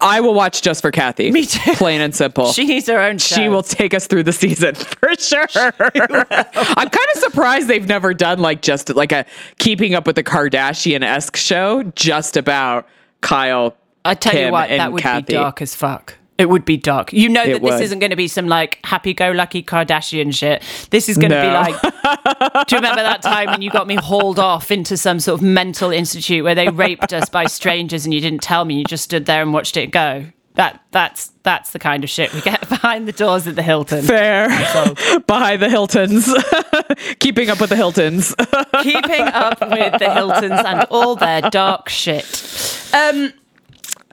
[0.00, 1.30] I will watch just for Kathy.
[1.30, 1.72] Me too.
[1.74, 2.52] Plain and simple.
[2.52, 3.36] she needs her own show.
[3.36, 5.46] She will take us through the season for sure.
[5.54, 9.24] I'm kind of surprised they've never done like just like a
[9.58, 12.86] keeping up with the Kardashian esque show just about
[13.20, 13.76] Kyle.
[14.04, 15.24] I tell you what, that would Kathy.
[15.26, 16.14] be dark as fuck.
[16.38, 17.12] It would be dark.
[17.12, 20.62] You know that It this isn't going to be some like happy-go-lucky Kardashian shit.
[20.90, 22.66] This is going to be like.
[22.68, 25.44] do you remember that time when you got me hauled off into some sort of
[25.44, 28.78] mental institute where they raped us by strangers and you didn't tell me?
[28.78, 30.26] You just stood there and watched it go.
[30.54, 34.04] That that's that's the kind of shit we get behind the doors at the Hilton.
[34.04, 34.48] Fair.
[35.26, 36.32] Behind the Hiltons.
[37.20, 38.34] Keeping up with the Hiltons.
[38.82, 42.90] Keeping up with the Hiltons and all their dark shit.
[42.92, 43.32] Um,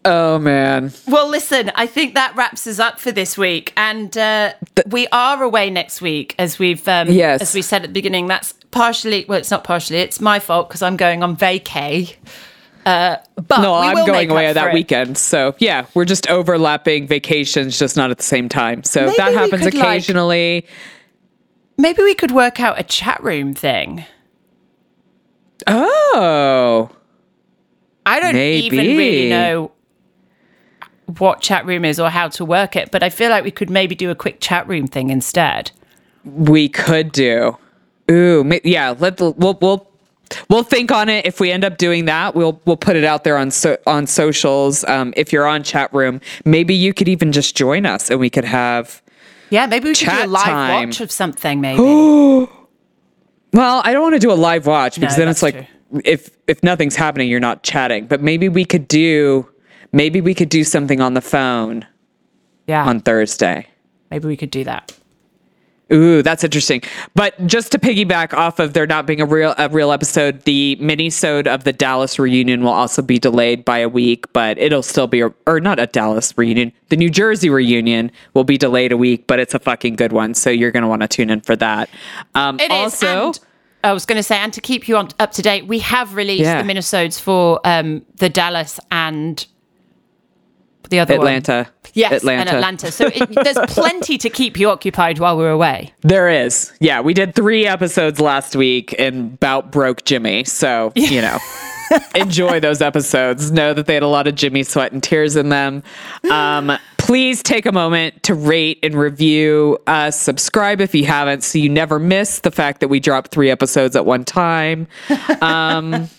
[0.06, 0.94] oh, man.
[1.08, 4.54] Well, listen, I think that wraps us up for this week, and uh,
[4.88, 7.42] we are away next week, as we've um, Yes.
[7.42, 8.28] as we said at the beginning.
[8.28, 12.16] That's partially well, it's not partially, it's my fault because I'm going on vacay.
[12.86, 14.74] Uh, but No, we I'm going away that it.
[14.74, 15.18] weekend.
[15.18, 18.84] So, yeah, we're just overlapping vacations, just not at the same time.
[18.84, 20.68] So Maybe that happens could, like- occasionally.
[21.78, 24.06] Maybe we could work out a chat room thing.
[25.68, 26.90] Oh.
[28.06, 29.72] I don't even really know
[31.18, 33.70] what chat room is or how to work it, but I feel like we could
[33.70, 35.72] maybe do a quick chat room thing instead.
[36.24, 37.58] We could do.
[38.10, 38.96] Ooh, yeah.
[38.98, 39.88] Let we'll we'll
[40.50, 41.26] we'll think on it.
[41.26, 44.08] If we end up doing that, we'll we'll put it out there on so, on
[44.08, 44.84] socials.
[44.86, 48.30] Um, if you're on chat room, maybe you could even just join us, and we
[48.30, 49.02] could have.
[49.50, 50.90] Yeah, maybe we could do a live time.
[50.90, 51.62] watch of something.
[51.62, 52.48] Maybe.
[53.54, 55.70] Well, I don't want to do a live watch because No, then it's like
[56.04, 58.06] if if nothing's happening, you're not chatting.
[58.06, 59.50] But maybe we could do
[59.96, 61.86] maybe we could do something on the phone
[62.68, 63.66] yeah, on Thursday.
[64.12, 64.92] maybe we could do that.
[65.94, 66.82] Ooh, that's interesting.
[67.14, 70.76] But just to piggyback off of there not being a real a real episode, the
[70.78, 75.06] mini-sode of the Dallas reunion will also be delayed by a week, but it'll still
[75.06, 76.72] be a, or not a Dallas reunion.
[76.90, 80.34] The New Jersey reunion will be delayed a week, but it's a fucking good one,
[80.34, 81.88] so you're going to want to tune in for that.
[82.34, 82.72] Um It is.
[82.72, 83.40] also and
[83.84, 86.16] I was going to say, and to keep you on, up to date, we have
[86.16, 86.64] released Yeah.
[86.64, 89.46] the minisodes for um, the Dallas and
[90.90, 91.28] the other one.
[91.28, 91.70] Atlanta.
[91.94, 92.42] Yes, Atlanta.
[92.42, 92.92] and Atlanta.
[92.92, 95.94] So it, there's plenty to keep you occupied while we're away.
[96.02, 96.74] There is.
[96.80, 100.44] Yeah, we did 3 episodes last week and about broke Jimmy.
[100.44, 101.40] So, you know.
[102.16, 103.52] enjoy those episodes.
[103.52, 105.84] Know that they had a lot of Jimmy sweat and tears in them.
[106.30, 110.20] Um, please take a moment to rate and review us.
[110.20, 113.96] Subscribe if you haven't, so you never miss the fact that we drop three episodes
[113.96, 114.88] at one time.
[115.42, 116.10] Um,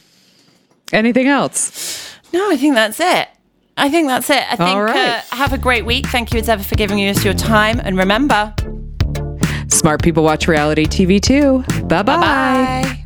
[0.93, 2.15] anything else?
[2.33, 3.29] No, I think that's it.
[3.77, 4.43] I think that's it.
[4.51, 4.97] I think All right.
[4.97, 6.07] uh, have a great week.
[6.07, 7.81] Thank you as ever for giving us your time.
[7.85, 8.55] And remember,
[9.69, 11.63] Smart people watch reality TV too.
[11.87, 12.17] Bye bye.
[12.17, 13.03] bye.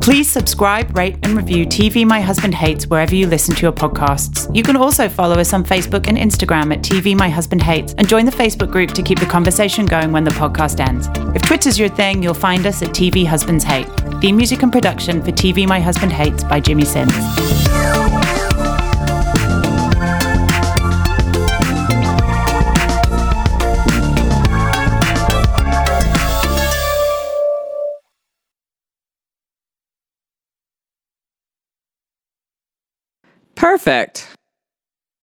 [0.00, 4.54] Please subscribe, rate, and review TV My Husband Hates wherever you listen to your podcasts.
[4.54, 8.08] You can also follow us on Facebook and Instagram at TV My Husband Hates and
[8.08, 11.08] join the Facebook group to keep the conversation going when the podcast ends.
[11.34, 13.88] If Twitter's your thing, you'll find us at TV Husbands Hate.
[14.20, 17.12] Theme music and production for TV My Husband Hates by Jimmy Sims.
[33.58, 34.37] Perfect.